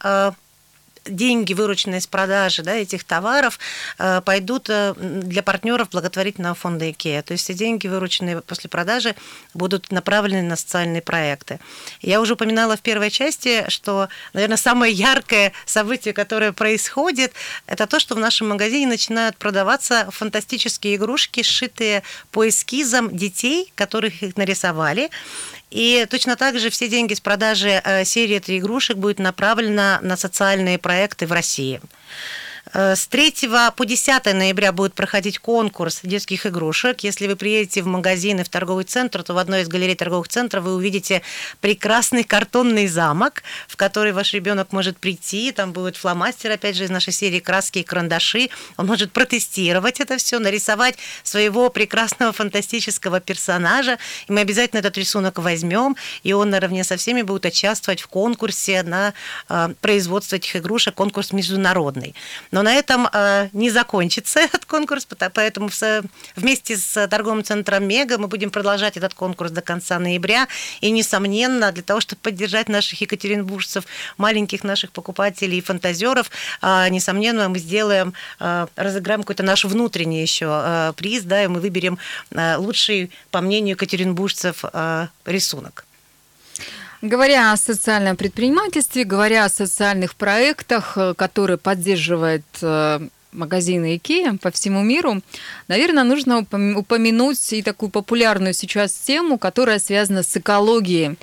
деньги, 1.10 1.54
вырученные 1.54 2.02
с 2.02 2.08
продажи 2.08 2.64
да, 2.64 2.76
этих 2.76 3.04
товаров, 3.04 3.60
э, 3.98 4.22
пойдут 4.22 4.70
э, 4.70 4.94
для 4.98 5.44
партнеров 5.44 5.90
благотворительного 5.90 6.56
фонда 6.56 6.86
IKEA. 6.86 7.22
То 7.22 7.34
есть 7.34 7.44
все 7.44 7.54
деньги, 7.54 7.88
вырученные 7.88 8.42
после 8.42 8.70
продажи, 8.70 9.16
будут 9.54 9.92
направлены 9.92 10.44
на 10.44 10.56
социальные 10.56 11.02
проекты. 11.02 11.60
Я 12.02 12.22
уже 12.22 12.34
упоминала 12.34 12.78
в 12.78 12.82
первой 12.82 13.10
части, 13.10 13.66
что, 13.70 14.10
наверное, 14.34 14.58
самое 14.58 14.94
яркое 14.94 15.54
событие, 15.66 16.14
которое 16.14 16.52
происходит, 16.52 17.34
это 17.66 17.88
то, 17.88 18.00
что 18.00 18.16
в 18.16 18.20
нашем 18.20 18.50
магазине 18.50 18.88
начинают 18.88 19.38
продаваться 19.38 20.10
фантастические 20.12 20.96
игрушки, 20.96 21.44
сшитые 21.44 22.04
по 22.32 22.48
эскизам 22.48 23.16
детей, 23.16 23.72
которых 23.76 24.24
их 24.24 24.38
нарисовали. 24.38 25.10
И 25.70 26.06
точно 26.10 26.36
так 26.36 26.60
же 26.60 26.70
все 26.70 26.88
деньги 26.88 27.14
с 27.14 27.20
продажи 27.20 27.82
э, 27.84 28.06
серии 28.06 28.40
«Три 28.40 28.60
игрушек» 28.60 28.98
будут 28.98 29.20
направлены 29.20 30.00
на 30.02 30.16
социальные 30.16 30.78
проекты 30.78 31.28
в 31.28 31.32
России. 31.32 31.82
Э, 32.74 32.96
с 32.96 33.08
3 33.08 33.34
по 33.76 33.86
10 33.86 34.34
ноября 34.34 34.72
будет 34.72 34.94
проходить 34.94 35.40
конкурс 35.40 36.02
детских 36.04 36.46
игрушек. 36.46 37.02
Если 37.02 37.28
вы 37.28 37.36
приедете 37.36 37.82
в 37.82 37.88
магазин 37.88 38.40
и 38.40 38.44
в 38.44 38.50
торговый 38.50 38.84
центр, 38.84 39.24
то 39.24 39.34
в 39.34 39.38
одной 39.38 39.62
из 39.62 39.68
галерей 39.68 39.96
торговых 39.96 40.28
центров 40.28 40.64
вы 40.64 40.76
увидите 40.76 41.22
прекрасный 41.62 42.24
картонный 42.24 42.88
замок, 42.88 43.44
в 43.68 43.76
который 43.76 44.12
ваш 44.12 44.34
ребенок 44.34 44.72
может 44.72 44.98
прийти. 44.98 45.52
Там 45.52 45.72
будет 45.72 45.98
фломастер, 45.98 46.52
опять 46.52 46.76
же, 46.76 46.86
из 46.86 46.90
нашей 46.90 47.14
серии 47.14 47.40
краски 47.40 47.80
и 47.80 47.84
карандаши. 47.84 48.50
Он 48.78 48.88
может 48.88 49.12
протестировать 49.12 50.00
это 50.00 50.18
все, 50.18 50.40
нарисовать 50.40 50.98
своего 51.24 51.70
прекрасного 51.70 52.34
фантастического 52.34 53.20
персонажа. 53.20 53.98
И 54.28 54.32
мы 54.32 54.42
обязательно 54.42 54.80
этот 54.80 54.98
рисунок 54.98 55.40
возьмем, 55.40 55.96
и 56.24 56.34
он 56.34 56.50
наравне 56.50 56.84
со 56.84 56.98
всеми 56.98 57.22
будет 57.22 57.46
участвовать 57.46 58.02
в 58.02 58.08
конкурсе 58.08 58.84
на 58.84 59.14
э, 59.50 59.70
производство 59.82 60.36
этих 60.36 60.56
игрушек, 60.56 60.96
конкурс 60.96 61.32
международный. 61.32 62.16
Но 62.58 62.64
на 62.64 62.74
этом 62.74 63.08
э, 63.14 63.50
не 63.54 63.70
закончится 63.70 64.40
этот 64.40 64.66
конкурс, 64.66 65.08
поэтому 65.32 65.70
вместе 66.36 66.76
с 66.76 67.08
торговым 67.08 67.44
центром 67.44 67.88
Мега 67.88 68.18
мы 68.18 68.28
будем 68.28 68.50
продолжать 68.50 68.98
этот 68.98 69.14
конкурс 69.14 69.52
до 69.52 69.62
конца 69.62 70.00
ноября. 70.00 70.48
И, 70.82 70.90
несомненно, 70.90 71.72
для 71.72 71.84
того, 71.84 72.02
чтобы 72.02 72.20
поддержать 72.24 72.68
наших 72.68 73.00
екатеринбуржцев, 73.02 73.84
маленьких 74.18 74.64
наших 74.64 74.92
покупателей 74.92 75.60
и 75.60 75.62
фантазеров, 75.62 76.32
э, 76.64 76.90
несомненно, 76.90 77.48
мы 77.48 77.60
сделаем, 77.60 78.16
э, 78.40 78.66
разыграем 78.76 79.22
какой-то 79.22 79.44
наш 79.44 79.64
внутренний 79.64 80.24
еще 80.24 80.94
приз, 80.98 81.26
да, 81.26 81.44
и 81.44 81.48
мы 81.48 81.60
выберем 81.60 82.00
лучший, 82.32 83.12
по 83.30 83.42
мнению 83.42 83.76
екатеринбуржцев, 83.76 84.64
рисунок. 85.26 85.86
Говоря 87.02 87.52
о 87.52 87.58
социальном 87.58 88.18
предпринимательстве, 88.18 89.04
говоря 89.04 89.46
о 89.46 89.50
социальных 89.50 90.16
проектах, 90.16 90.98
э, 90.98 91.14
которые 91.16 91.58
поддерживает 91.58 92.44
э, 92.62 93.00
магазины 93.32 93.98
IKEA 93.98 94.40
по 94.40 94.50
всему 94.50 94.82
миру, 94.82 95.22
наверное, 95.68 96.04
нужно 96.04 96.40
упомянуть 96.40 97.54
и 97.54 97.62
такую 97.62 97.92
популярную 97.92 98.54
сейчас 98.54 98.94
тему, 98.94 99.38
которая 99.38 99.78
связана 99.78 100.24
с 100.24 100.36
экологией. 100.38 101.18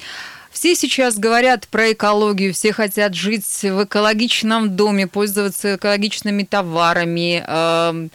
Все 0.53 0.77
сейчас 0.77 1.19
говорят 1.19 1.67
про 1.67 1.91
экологию, 1.91 2.55
все 2.55 2.73
хотят 2.73 3.15
жить 3.15 3.45
в 3.45 3.85
экологичном 3.85 4.77
доме, 4.77 5.09
пользоваться 5.09 5.75
экологичными 5.75 6.45
товарами. 6.45 7.43
Эм, 7.45 8.11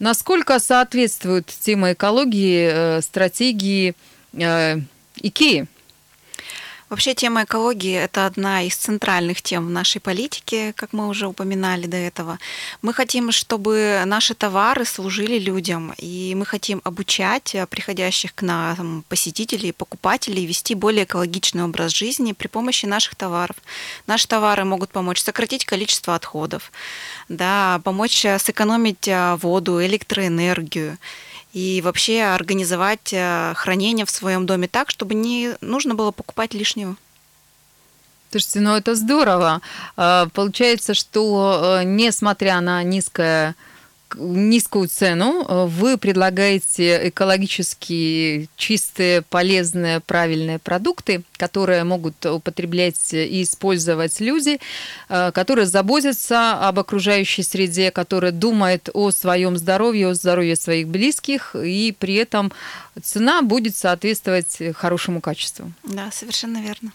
насколько 0.00 0.58
соответствует 0.58 1.46
тема 1.46 1.92
экологии 1.92 2.70
э, 2.72 3.00
стратегии 3.02 3.94
IKEA? 4.32 5.68
Вообще 6.88 7.14
тема 7.14 7.42
экологии– 7.42 7.94
это 8.04 8.26
одна 8.26 8.62
из 8.62 8.76
центральных 8.76 9.42
тем 9.42 9.66
в 9.66 9.70
нашей 9.70 10.00
политике, 10.00 10.72
как 10.72 10.92
мы 10.92 11.08
уже 11.08 11.26
упоминали 11.26 11.86
до 11.86 11.96
этого. 11.96 12.38
Мы 12.80 12.94
хотим, 12.94 13.32
чтобы 13.32 14.04
наши 14.06 14.34
товары 14.34 14.84
служили 14.84 15.36
людям, 15.36 15.94
и 15.98 16.32
мы 16.36 16.46
хотим 16.46 16.80
обучать 16.84 17.56
приходящих 17.70 18.36
к 18.36 18.42
нам 18.42 19.04
посетителей, 19.08 19.72
покупателей 19.72 20.46
вести 20.46 20.76
более 20.76 21.06
экологичный 21.06 21.64
образ 21.64 21.90
жизни 21.90 22.32
при 22.32 22.46
помощи 22.46 22.86
наших 22.86 23.16
товаров. 23.16 23.56
Наши 24.06 24.28
товары 24.28 24.64
могут 24.64 24.90
помочь 24.90 25.20
сократить 25.20 25.64
количество 25.64 26.14
отходов, 26.14 26.70
да, 27.28 27.80
помочь 27.82 28.24
сэкономить 28.38 29.08
а, 29.08 29.36
воду, 29.38 29.84
электроэнергию 29.84 30.98
и 31.56 31.80
вообще 31.80 32.22
организовать 32.22 33.14
э, 33.14 33.54
хранение 33.56 34.04
в 34.04 34.10
своем 34.10 34.44
доме 34.44 34.68
так, 34.68 34.90
чтобы 34.90 35.14
не 35.14 35.54
нужно 35.62 35.94
было 35.94 36.10
покупать 36.10 36.52
лишнего. 36.52 36.96
Слушайте, 38.30 38.60
ну 38.60 38.76
это 38.76 38.94
здорово. 38.94 39.62
А, 39.96 40.28
получается, 40.34 40.92
что 40.92 41.78
э, 41.80 41.84
несмотря 41.84 42.60
на 42.60 42.82
низкое 42.82 43.54
низкую 44.16 44.88
цену, 44.88 45.44
э, 45.46 45.66
вы 45.66 45.98
предлагаете 45.98 47.08
экологически 47.08 48.48
чистые, 48.56 49.22
полезные, 49.22 50.00
правильные 50.00 50.58
продукты, 50.58 51.22
которые 51.36 51.84
могут 51.84 52.24
употреблять 52.24 53.12
и 53.12 53.42
использовать 53.42 54.20
люди, 54.20 54.58
э, 55.08 55.32
которые 55.32 55.66
заботятся 55.66 56.52
об 56.68 56.78
окружающей 56.78 57.42
среде, 57.42 57.90
которые 57.90 58.32
думают 58.32 58.88
о 58.94 59.10
своем 59.10 59.56
здоровье, 59.56 60.08
о 60.08 60.14
здоровье 60.14 60.56
своих 60.56 60.88
близких, 60.88 61.54
и 61.54 61.94
при 61.98 62.14
этом 62.14 62.52
цена 63.02 63.42
будет 63.42 63.76
соответствовать 63.76 64.58
хорошему 64.74 65.20
качеству. 65.20 65.72
Да, 65.84 66.10
совершенно 66.12 66.58
верно. 66.58 66.92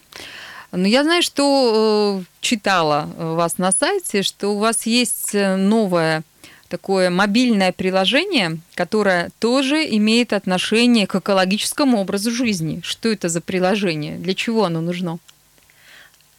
Но 0.71 0.87
я 0.87 1.03
знаю, 1.03 1.21
что 1.21 2.21
э, 2.21 2.23
читала 2.39 3.09
вас 3.17 3.57
на 3.57 3.71
сайте, 3.71 4.23
что 4.23 4.55
у 4.55 4.57
вас 4.57 4.85
есть 4.85 5.33
новая 5.33 6.23
такое 6.71 7.09
мобильное 7.09 7.73
приложение, 7.73 8.57
которое 8.75 9.29
тоже 9.39 9.85
имеет 9.97 10.33
отношение 10.33 11.05
к 11.05 11.15
экологическому 11.15 11.99
образу 11.99 12.31
жизни. 12.31 12.81
Что 12.83 13.09
это 13.09 13.27
за 13.29 13.41
приложение? 13.41 14.15
Для 14.17 14.33
чего 14.33 14.63
оно 14.63 14.81
нужно? 14.81 15.19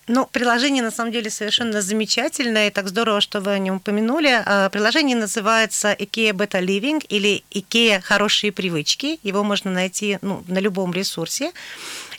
Ну, 0.08 0.26
приложение 0.26 0.82
на 0.82 0.90
самом 0.90 1.12
деле 1.12 1.30
совершенно 1.30 1.80
замечательное, 1.80 2.66
и 2.66 2.70
так 2.70 2.88
здорово, 2.88 3.20
что 3.20 3.40
вы 3.40 3.52
о 3.52 3.58
нем 3.58 3.76
упомянули. 3.76 4.42
А, 4.44 4.68
приложение 4.68 5.16
называется 5.16 5.92
IKEA 5.92 6.32
Beta 6.32 6.60
Living 6.60 7.04
или 7.08 7.44
IKEA 7.50 8.00
Хорошие 8.00 8.50
привычки. 8.50 9.20
Его 9.22 9.44
можно 9.44 9.70
найти 9.70 10.18
ну, 10.22 10.42
на 10.48 10.58
любом 10.58 10.92
ресурсе. 10.92 11.52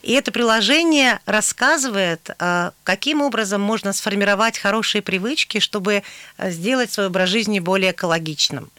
И 0.04 0.12
это 0.12 0.34
приложение 0.34 1.22
рассказывает, 1.26 2.30
э, 2.38 2.72
каким 2.84 3.22
образом 3.22 3.62
можно 3.62 3.94
сформировать 3.94 4.60
хорошие 4.60 5.02
привычки, 5.02 5.60
чтобы 5.60 6.04
э, 6.38 6.52
сделать 6.52 6.92
свой 6.92 7.08
образ 7.08 7.30
жизни 7.30 7.60
более 7.60 7.92
экологичным. 7.92 8.70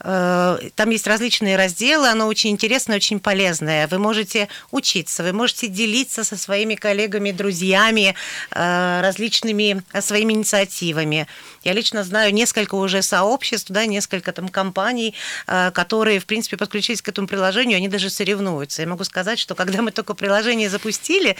Э, 0.00 0.58
там 0.74 0.90
есть 0.90 1.06
различные 1.06 1.56
разделы, 1.56 2.08
оно 2.08 2.26
очень 2.26 2.50
интересное, 2.50 2.96
очень 2.96 3.20
полезное. 3.20 3.86
Вы 3.88 3.98
можете 3.98 4.48
учиться, 4.70 5.22
вы 5.22 5.32
можете 5.32 5.68
делиться 5.68 6.24
со 6.24 6.36
своими 6.36 6.74
коллегами, 6.74 7.30
друзьями 7.32 8.14
различными 8.50 9.82
своими 10.00 10.32
инициативами. 10.32 11.26
Я 11.64 11.72
лично 11.72 12.04
знаю 12.04 12.32
несколько 12.32 12.76
уже 12.76 13.02
сообществ, 13.02 13.70
да, 13.70 13.86
несколько 13.86 14.32
там 14.32 14.48
компаний, 14.48 15.14
э, 15.46 15.70
которые, 15.72 16.20
в 16.20 16.26
принципе, 16.26 16.56
подключились 16.56 17.02
к 17.02 17.08
этому 17.08 17.26
приложению, 17.26 17.76
они 17.76 17.88
даже 17.88 18.10
соревнуются. 18.10 18.82
Я 18.82 18.88
могу 18.88 19.04
сказать, 19.04 19.38
что 19.38 19.54
когда 19.54 19.82
мы 19.82 19.90
только 19.90 20.14
приложение 20.14 20.70
запустили, 20.70 21.36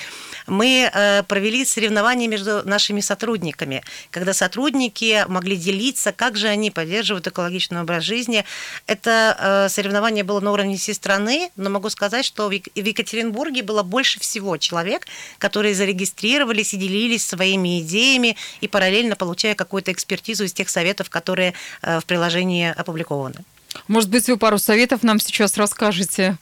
мы 0.47 0.91
э, 0.93 1.23
провели 1.23 1.65
соревнования 1.65 2.29
между 2.29 2.67
нашими 2.69 3.01
сотрудниками, 3.01 3.83
когда 4.11 4.33
сотрудники 4.33 5.25
могли 5.29 5.57
делиться, 5.57 6.13
как 6.13 6.37
же 6.37 6.49
они 6.49 6.71
поддерживают 6.71 7.27
экологичный 7.27 7.81
образ 7.81 8.05
жизни. 8.05 8.45
Это 8.87 9.37
э, 9.39 9.69
соревнование 9.69 10.25
было 10.25 10.41
на 10.41 10.53
уровне 10.53 10.77
всей 10.77 10.95
страны, 10.95 11.51
но 11.57 11.71
могу 11.71 11.91
сказать, 11.91 12.25
что 12.25 12.49
в 12.49 12.53
Екатеринбурге 12.53 13.63
было 13.63 13.83
больше 13.83 14.21
всего 14.21 14.57
человек, 14.57 15.07
которые 15.39 15.75
зарегистрировались 15.75 16.75
и 16.75 16.77
делились 16.77 17.27
своими 17.27 17.81
идеями 17.81 18.37
и 18.61 18.69
параллельно 18.69 19.17
получая 19.17 19.55
экспертизу 19.55 19.93
экспертизу 19.93 20.45
из 20.45 20.53
тех 20.53 20.69
советов, 20.69 21.11
которые 21.11 21.55
э, 21.83 22.01
в 22.01 22.05
приложении 22.05 22.73
опубликованы. 22.77 23.45
Может 23.87 24.11
быть, 24.11 24.29
вы 24.29 24.37
пару 24.37 24.59
советов 24.59 25.03
нам 25.03 25.21
сейчас 25.21 25.57
расскажете? 25.57 26.37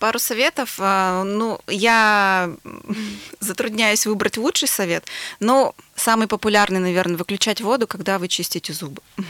Пару 0.00 0.18
советов. 0.18 0.76
Э, 0.78 1.22
ну, 1.24 1.60
я 1.68 2.50
затрудняюсь 3.40 4.06
выбрать 4.06 4.38
лучший 4.38 4.66
совет, 4.66 5.04
но 5.40 5.74
самый 5.94 6.26
популярный, 6.26 6.80
наверное, 6.80 7.18
выключать 7.18 7.60
воду, 7.60 7.86
когда 7.86 8.18
вы 8.18 8.26
чистите 8.26 8.72
зубы. 8.72 9.02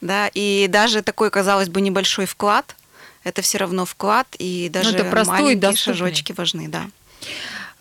Да, 0.00 0.28
и 0.34 0.66
даже 0.68 1.00
такой, 1.00 1.30
казалось 1.30 1.70
бы, 1.70 1.80
небольшой 1.80 2.26
вклад, 2.26 2.76
это 3.22 3.40
все 3.40 3.56
равно 3.56 3.86
вклад, 3.86 4.26
и 4.38 4.66
ну, 4.66 4.72
даже 4.74 4.94
это 4.94 5.04
простой, 5.04 5.40
маленькие 5.40 5.56
доступный. 5.56 5.94
шажочки 5.94 6.32
важны, 6.32 6.68
да. 6.68 6.90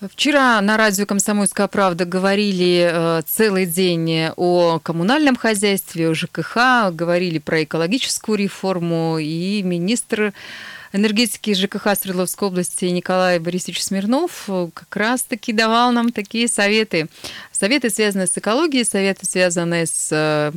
Вчера 0.10 0.62
на 0.62 0.78
радио 0.78 1.06
«Комсомольская 1.06 1.68
правда» 1.68 2.06
говорили 2.06 2.90
э, 2.90 3.22
целый 3.28 3.66
день 3.66 4.30
о 4.38 4.80
коммунальном 4.80 5.36
хозяйстве, 5.36 6.10
о 6.10 6.14
ЖКХ, 6.14 6.92
говорили 6.94 7.40
про 7.40 7.64
экологическую 7.64 8.38
реформу, 8.38 9.18
и 9.18 9.62
министр 9.64 10.34
энергетики 10.94 11.54
ЖКХ 11.54 11.96
Свердловской 12.00 12.48
области 12.48 12.86
Николай 12.86 13.40
Борисович 13.40 13.84
Смирнов 13.84 14.46
как 14.74 14.96
раз-таки 14.96 15.52
давал 15.52 15.92
нам 15.92 16.12
такие 16.12 16.48
советы. 16.48 17.10
Советы, 17.52 17.90
связанные 17.90 18.28
с 18.28 18.38
экологией, 18.38 18.86
советы, 18.86 19.26
связанные 19.26 19.88
с 19.88 20.10
э, 20.12 20.52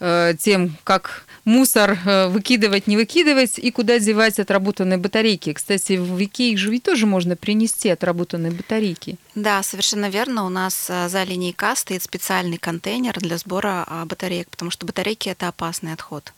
э, 0.00 0.34
тем, 0.38 0.76
как 0.84 1.24
мусор 1.44 1.98
э, 2.04 2.28
выкидывать, 2.28 2.86
не 2.86 2.96
выкидывать 2.96 3.58
и 3.58 3.70
куда 3.70 3.98
девать 3.98 4.38
отработанные 4.38 4.98
батарейки. 4.98 5.52
Кстати, 5.52 5.94
в 5.94 6.22
Икее 6.22 6.56
же 6.56 6.70
ведь 6.70 6.82
тоже 6.82 7.06
можно 7.06 7.36
принести 7.36 7.88
отработанные 7.88 8.52
батарейки. 8.52 9.16
Да, 9.34 9.62
совершенно 9.62 10.10
верно. 10.10 10.44
У 10.44 10.48
нас 10.48 10.86
э, 10.88 11.08
за 11.08 11.22
линией 11.22 11.52
К 11.52 11.76
стоит 11.76 12.02
специальный 12.02 12.58
контейнер 12.58 13.18
для 13.18 13.38
сбора 13.38 13.84
а, 13.86 14.04
батареек, 14.04 14.48
потому 14.48 14.70
что 14.70 14.86
батарейки– 14.86 15.28
это 15.30 15.48
опасный 15.48 15.92
отход. 15.92 16.32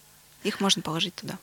Их 0.44 0.60
можно 0.60 0.82
положить 0.82 1.14
туда. 1.14 1.38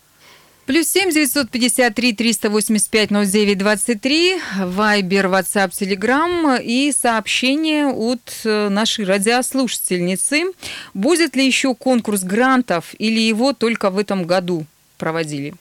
Плюс 0.69 0.88
семь 0.88 1.10
девятьсот 1.10 1.49
пятьдесят 1.49 1.95
три 1.95 2.13
триста 2.13 2.51
восемьдесят 2.51 2.91
пять 2.91 3.10
ноль 3.10 3.25
девять 3.25 3.58
двадцать 3.58 4.01
три. 4.01 4.36
Вайбер, 4.55 5.27
Ватсап, 5.27 5.71
Телеграм 5.71 6.58
и 6.62 6.91
сообщение 6.91 7.88
от 7.88 8.21
э, 8.43 8.69
нашей 8.69 9.05
радиослушательницы. 9.05 10.43
Будет 10.93 11.36
ли 11.36 11.43
еще 11.43 11.73
конкурс 11.73 12.21
грантов 12.21 12.93
или 12.99 13.19
его 13.19 13.53
только 13.53 13.89
в 13.89 13.97
этом 13.97 14.25
году 14.25 14.67
проводили? 14.99 15.55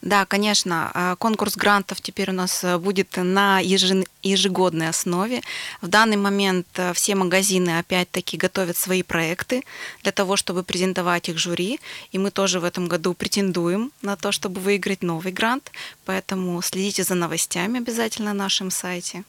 Да, 0.00 0.26
конечно, 0.26 0.90
а, 0.94 1.16
конкурс 1.16 1.56
грантов 1.56 2.00
теперь 2.00 2.30
у 2.30 2.32
нас 2.32 2.62
э, 2.62 2.78
будет 2.78 3.16
на 3.16 3.58
ежегодной 3.58 4.88
основе. 4.88 5.42
В 5.82 5.88
данный 5.88 6.16
момент 6.16 6.68
э, 6.76 6.92
все 6.92 7.16
магазины 7.16 7.78
опять-таки 7.80 8.36
готовят 8.36 8.76
свои 8.76 9.02
проекты 9.02 9.64
для 10.04 10.12
того, 10.12 10.36
чтобы 10.36 10.62
презентовать 10.62 11.28
их 11.28 11.38
жюри. 11.38 11.80
И 12.12 12.18
мы 12.18 12.30
тоже 12.30 12.60
в 12.60 12.64
этом 12.64 12.86
году 12.86 13.12
претендуем 13.12 13.90
на 14.00 14.14
то, 14.14 14.30
чтобы 14.30 14.60
выиграть 14.60 15.02
новый 15.02 15.32
грант. 15.32 15.72
Поэтому 16.04 16.62
следите 16.62 17.02
за 17.02 17.16
новостями 17.16 17.78
обязательно 17.80 18.32
на 18.32 18.44
нашем 18.44 18.70
сайте. 18.70 19.24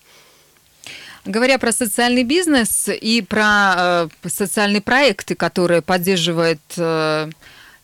Говоря 1.25 1.58
про 1.58 1.71
социальный 1.71 2.23
бизнес 2.23 2.88
и 2.89 3.21
про 3.21 4.08
э, 4.23 4.29
социальные 4.29 4.82
проекты, 4.82 5.34
которые 5.34 5.82
поддерживает 5.82 6.62
э, 6.77 7.29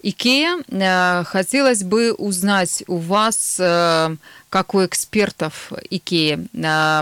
Икея. 0.05 0.59
Э, 0.69 1.23
хотелось 1.23 1.83
бы 1.83 2.13
узнать 2.13 2.83
у 2.87 2.97
вас, 2.97 3.57
э, 3.59 4.15
как 4.49 4.75
у 4.75 4.85
экспертов 4.85 5.71
Икеи, 5.89 6.47
э, 6.53 7.01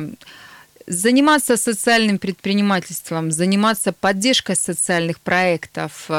заниматься 0.87 1.57
социальным 1.57 2.17
предпринимательством, 2.17 3.31
заниматься 3.31 3.91
поддержкой 3.91 4.55
социальных 4.55 5.19
проектов, 5.19 6.09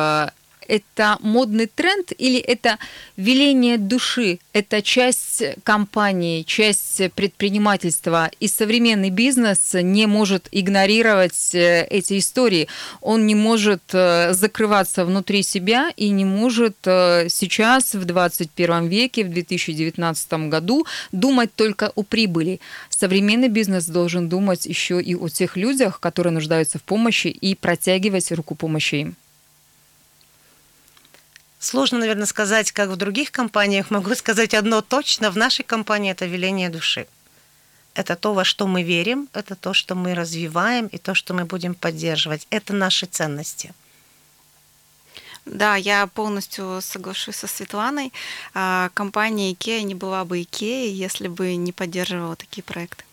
это 0.69 1.19
модный 1.21 1.67
тренд 1.67 2.13
или 2.17 2.39
это 2.39 2.79
веление 3.17 3.79
души, 3.79 4.39
это 4.53 4.83
часть 4.83 5.43
компании, 5.63 6.43
часть 6.43 7.03
предпринимательства. 7.15 8.31
И 8.41 8.49
современный 8.49 9.11
бизнес 9.11 9.75
не 9.75 10.07
может 10.07 10.49
игнорировать 10.53 11.55
э, 11.55 11.87
эти 11.91 12.19
истории. 12.19 12.69
Он 13.01 13.27
не 13.27 13.35
может 13.35 13.83
э, 13.93 14.33
закрываться 14.33 15.05
внутри 15.05 15.43
себя 15.43 15.93
и 15.97 16.11
не 16.11 16.25
может 16.25 16.77
э, 16.85 17.29
сейчас, 17.29 17.95
в 17.95 18.05
21 18.05 18.89
веке, 18.89 19.25
в 19.25 19.31
2019 19.31 20.33
году, 20.49 20.87
думать 21.13 21.55
только 21.55 21.93
о 21.95 22.03
прибыли. 22.03 22.61
Современный 22.89 23.49
бизнес 23.49 23.87
должен 23.87 24.29
думать 24.29 24.67
еще 24.67 25.01
и 25.01 25.15
о 25.15 25.29
тех 25.29 25.57
людях, 25.57 26.01
которые 26.01 26.33
нуждаются 26.33 26.79
в 26.79 26.83
помощи, 26.83 27.29
и 27.29 27.55
протягивать 27.55 28.31
руку 28.33 28.55
помощи 28.55 28.95
им. 28.97 29.17
Сложно, 31.65 32.01
наверное, 32.01 32.27
сказать, 32.27 32.73
как 32.73 32.91
в 32.91 32.97
других 32.97 33.31
компаниях. 33.31 33.91
Могу 33.91 34.15
сказать 34.23 34.53
одно 34.53 34.83
точно. 34.83 35.31
В 35.31 35.37
нашей 35.37 35.65
компании 35.65 36.13
это 36.13 36.27
веление 36.27 36.69
души. 36.69 37.07
Это 37.95 38.17
то, 38.17 38.35
во 38.35 38.45
что 38.45 38.67
мы 38.67 38.83
верим, 38.83 39.29
это 39.33 39.55
то, 39.55 39.73
что 39.73 39.95
мы 39.95 40.15
развиваем, 40.15 40.89
и 40.89 40.99
то, 40.99 41.15
что 41.15 41.33
мы 41.33 41.47
будем 41.47 41.75
поддерживать. 41.75 42.47
Это 42.51 42.75
наши 42.75 43.07
ценности. 43.07 43.73
Да, 45.47 45.77
я 45.77 46.07
полностью 46.07 46.81
соглашусь 46.83 47.37
со 47.37 47.47
Светланой. 47.47 48.13
А, 48.53 48.91
компания 48.93 49.53
IKEA 49.53 49.83
не 49.85 49.95
была 49.95 50.25
бы 50.27 50.41
IKEA, 50.41 50.89
если 50.89 51.29
бы 51.29 51.57
не 51.57 51.73
поддерживала 51.73 52.37
такие 52.37 52.63
проекты. 52.63 53.04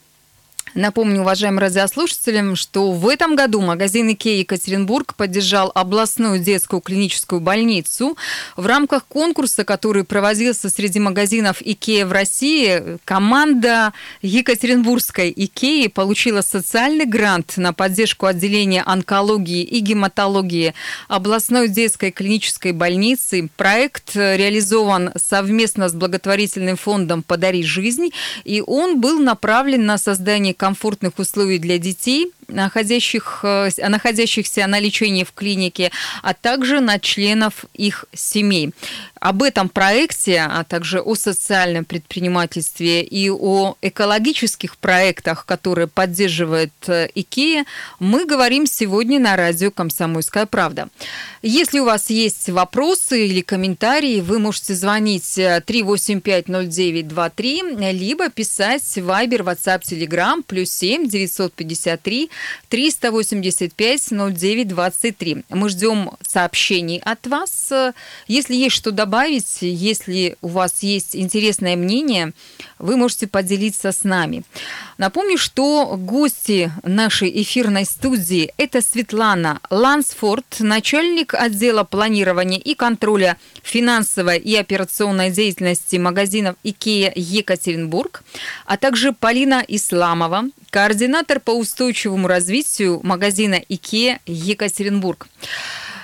Напомню, 0.73 1.21
уважаемым 1.21 1.59
радиослушателям, 1.59 2.55
что 2.55 2.91
в 2.91 3.07
этом 3.09 3.35
году 3.35 3.59
магазин 3.59 4.09
Икея 4.13 4.39
Екатеринбург 4.39 5.15
поддержал 5.15 5.69
областную 5.75 6.39
детскую 6.39 6.81
клиническую 6.81 7.41
больницу. 7.41 8.17
В 8.55 8.65
рамках 8.65 9.05
конкурса, 9.05 9.65
который 9.65 10.05
проводился 10.05 10.69
среди 10.69 10.99
магазинов 10.99 11.57
Икея 11.59 12.05
в 12.05 12.13
России, 12.13 12.97
команда 13.03 13.91
Екатеринбургской 14.21 15.33
Икеи 15.35 15.87
получила 15.87 16.41
социальный 16.41 17.05
грант 17.05 17.57
на 17.57 17.73
поддержку 17.73 18.27
отделения 18.27 18.83
онкологии 18.85 19.63
и 19.63 19.79
гематологии 19.79 20.73
областной 21.09 21.67
детской 21.67 22.11
клинической 22.11 22.71
больницы. 22.71 23.49
Проект 23.57 24.15
реализован 24.15 25.11
совместно 25.17 25.89
с 25.89 25.93
благотворительным 25.93 26.77
фондом 26.77 27.23
«Подари 27.23 27.63
жизнь», 27.63 28.11
и 28.45 28.63
он 28.65 29.01
был 29.01 29.19
направлен 29.19 29.85
на 29.85 29.97
создание 29.97 30.53
комфортных 30.61 31.17
условий 31.17 31.57
для 31.57 31.79
детей, 31.79 32.31
находящих, 32.51 33.39
э, 33.43 33.69
находящихся 33.77 34.67
на 34.67 34.79
лечении 34.79 35.23
в 35.23 35.33
клинике, 35.33 35.91
а 36.21 36.33
также 36.33 36.79
на 36.79 36.99
членов 36.99 37.65
их 37.73 38.05
семей. 38.13 38.71
Об 39.19 39.43
этом 39.43 39.69
проекте, 39.69 40.41
а 40.41 40.63
также 40.63 40.99
о 40.99 41.15
социальном 41.15 41.85
предпринимательстве 41.85 43.03
и 43.03 43.29
о 43.29 43.75
экологических 43.81 44.77
проектах, 44.77 45.45
которые 45.45 45.87
поддерживает 45.87 46.71
э, 46.87 47.09
ИКЕА, 47.13 47.65
мы 47.99 48.25
говорим 48.25 48.65
сегодня 48.65 49.19
на 49.19 49.35
радио 49.35 49.71
«Комсомольская 49.71 50.45
правда». 50.45 50.89
Если 51.43 51.79
у 51.79 51.85
вас 51.85 52.09
есть 52.09 52.49
вопросы 52.49 53.27
или 53.27 53.41
комментарии, 53.41 54.21
вы 54.21 54.39
можете 54.39 54.75
звонить 54.75 55.37
3850923, 55.37 57.81
э, 57.81 57.91
либо 57.91 58.29
писать 58.29 58.83
Viber, 58.95 59.43
WhatsApp, 59.43 59.81
Telegram, 59.81 60.41
плюс 60.45 60.71
7 60.71 61.07
953 61.07 62.29
385 62.69 64.11
0923. 64.11 65.43
Мы 65.49 65.69
ждем 65.69 66.11
сообщений 66.21 67.01
от 67.03 67.27
вас. 67.27 67.71
Если 68.27 68.55
есть 68.55 68.75
что 68.75 68.91
добавить, 68.91 69.57
если 69.61 70.37
у 70.41 70.47
вас 70.47 70.83
есть 70.83 71.15
интересное 71.15 71.75
мнение, 71.75 72.33
вы 72.81 72.97
можете 72.97 73.27
поделиться 73.27 73.91
с 73.91 74.03
нами. 74.03 74.43
Напомню, 74.97 75.37
что 75.37 75.95
гости 75.97 76.71
нашей 76.83 77.41
эфирной 77.41 77.85
студии– 77.85 78.51
это 78.57 78.81
Светлана 78.81 79.59
Лансфорд, 79.69 80.57
начальник 80.59 81.33
отдела 81.33 81.83
планирования 81.83 82.59
и 82.59 82.75
контроля 82.75 83.37
финансовой 83.63 84.39
и 84.39 84.55
операционной 84.55 85.29
деятельности 85.31 85.95
магазинов 85.97 86.55
IKEA 86.63 87.11
Екатеринбург, 87.15 88.23
а 88.65 88.77
также 88.77 89.13
Полина 89.13 89.63
Исламова, 89.67 90.45
координатор 90.69 91.39
по 91.39 91.51
устойчивому 91.51 92.27
развитию 92.27 92.99
магазина 93.03 93.61
IKEA 93.69 94.19
Екатеринбург. 94.25 95.27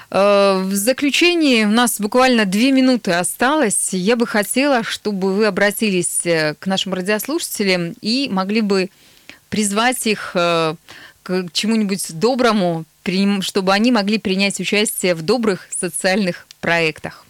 Э, 0.10 0.62
в 0.63 0.74
заключении 0.76 1.65
у 1.65 1.70
нас 1.70 2.00
буквально 2.00 2.46
две 2.46 2.72
минуты 2.72 3.12
осталось. 3.12 3.89
Я 3.91 4.15
бы 4.15 4.26
хотела, 4.26 4.84
чтобы 4.84 5.34
вы 5.34 5.46
обратились 5.46 6.26
э, 6.26 6.56
к 6.56 6.67
нашим 6.67 6.93
радиослушателям 6.93 7.93
и 8.02 8.30
могли 8.30 8.62
бы 8.62 8.89
призвать 9.50 10.08
их 10.08 10.32
э, 10.34 10.76
к 11.24 11.46
чему-нибудь 11.52 12.17
доброму, 12.20 12.86
чтобы 13.41 13.74
они 13.74 13.91
могли 13.91 14.17
принять 14.17 14.60
участие 14.60 15.15
в 15.15 15.22
добрых 15.22 15.67
социальных 15.72 16.46
проектах. 16.60 17.26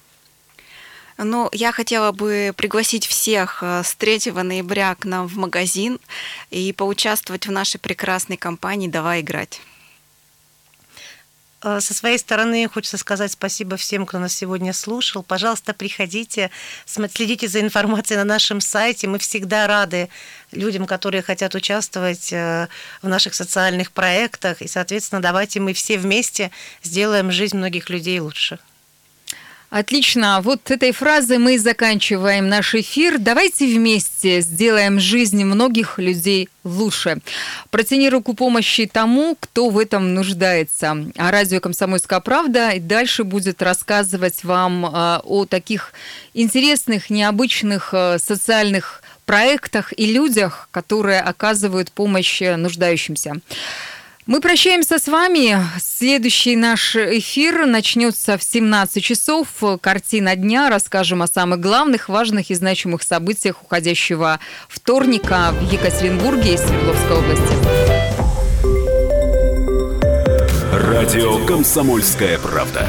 Ну, 1.19 1.49
я 1.51 1.71
хотела 1.71 2.11
бы 2.11 2.51
пригласить 2.55 3.05
всех 3.05 3.63
с 3.63 3.95
3 3.95 4.31
ноября 4.31 4.95
к 4.95 5.05
нам 5.05 5.27
в 5.27 5.35
магазин 5.35 5.99
и 6.51 6.73
поучаствовать 6.73 7.47
в 7.47 7.51
нашей 7.51 7.79
прекрасной 7.79 8.37
кампании 8.37 8.87
«Давай 8.87 9.21
играть». 9.21 9.61
Э, 11.63 11.79
со 11.79 11.93
своей 11.93 12.17
стороны 12.17 12.67
хочется 12.67 12.97
сказать 12.97 13.31
спасибо 13.31 13.77
всем, 13.77 14.05
кто 14.05 14.19
нас 14.19 14.33
сегодня 14.33 14.73
слушал. 14.73 15.23
Пожалуйста, 15.23 15.73
приходите, 15.73 16.51
следите 16.85 17.47
за 17.47 17.61
информацией 17.61 18.17
на 18.17 18.25
нашем 18.25 18.61
сайте. 18.61 19.07
Мы 19.07 19.19
всегда 19.19 19.67
рады 19.67 20.09
людям, 20.51 20.85
которые 20.85 21.21
хотят 21.21 21.55
участвовать 21.55 22.31
э, 22.31 22.67
в 23.01 23.07
наших 23.07 23.33
социальных 23.33 23.91
проектах. 23.91 24.61
И, 24.61 24.67
соответственно, 24.67 25.21
давайте 25.21 25.59
мы 25.59 25.73
все 25.73 25.97
вместе 25.97 26.51
сделаем 26.83 27.31
жизнь 27.31 27.57
многих 27.57 27.89
людей 27.89 28.19
лучше. 28.19 28.59
Отлично. 29.69 30.39
Вот 30.41 30.71
этой 30.71 30.93
фразой 30.93 31.39
мы 31.39 31.59
заканчиваем 31.59 32.47
наш 32.47 32.73
эфир. 32.73 33.17
Давайте 33.19 33.65
вместе 33.65 34.39
сделаем 34.39 34.97
жизнь 34.97 35.43
многих 35.43 35.99
людей 35.99 36.47
лучше. 36.63 37.17
Протяни 37.69 38.09
руку 38.09 38.33
помощи 38.33 38.85
тому, 38.85 39.35
кто 39.37 39.69
в 39.69 39.77
этом 39.77 40.13
нуждается. 40.13 41.11
А 41.17 41.31
радио 41.31 41.59
«Комсомольская 41.59 42.21
правда» 42.21 42.69
и 42.69 42.79
дальше 42.79 43.25
будет 43.25 43.61
рассказывать 43.61 44.45
вам 44.45 44.85
а, 44.85 45.21
о 45.25 45.45
таких 45.45 45.91
интересных, 46.33 47.09
необычных 47.09 47.89
а, 47.91 48.19
социальных 48.19 49.03
проектах 49.25 49.93
и 49.97 50.05
людях, 50.05 50.69
которые 50.71 51.19
оказывают 51.19 51.91
помощь 51.91 52.39
нуждающимся. 52.39 53.41
Мы 54.27 54.41
прощаемся 54.41 54.99
с 54.99 55.07
вами. 55.07 55.57
Следующий 55.79 56.57
наш 56.57 56.97
эфир 56.97 57.65
начнется 57.65 58.37
в 58.37 58.43
17 58.43 59.01
часов. 59.01 59.47
Картина 59.79 60.35
дня. 60.35 60.69
Расскажем 60.69 61.21
о 61.21 61.27
самых 61.27 61.61
главных, 61.61 62.09
важных 62.09 62.51
и 62.51 62.53
значимых 62.53 63.03
событиях 63.03 63.63
уходящего 63.63 64.41
вторника 64.67 65.53
в 65.53 65.71
Екатеринбурге 65.71 66.55
и 66.55 66.57
Свердловской 66.57 67.17
области. 67.17 67.55
Радио 70.73 71.45
«Комсомольская 71.45 72.37
правда». 72.37 72.85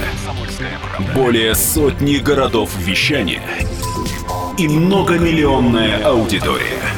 Более 1.14 1.54
сотни 1.54 2.16
городов 2.16 2.70
вещания– 2.78 3.42
и 4.58 4.66
многомиллионная 4.66 6.04
аудитория. 6.04 6.97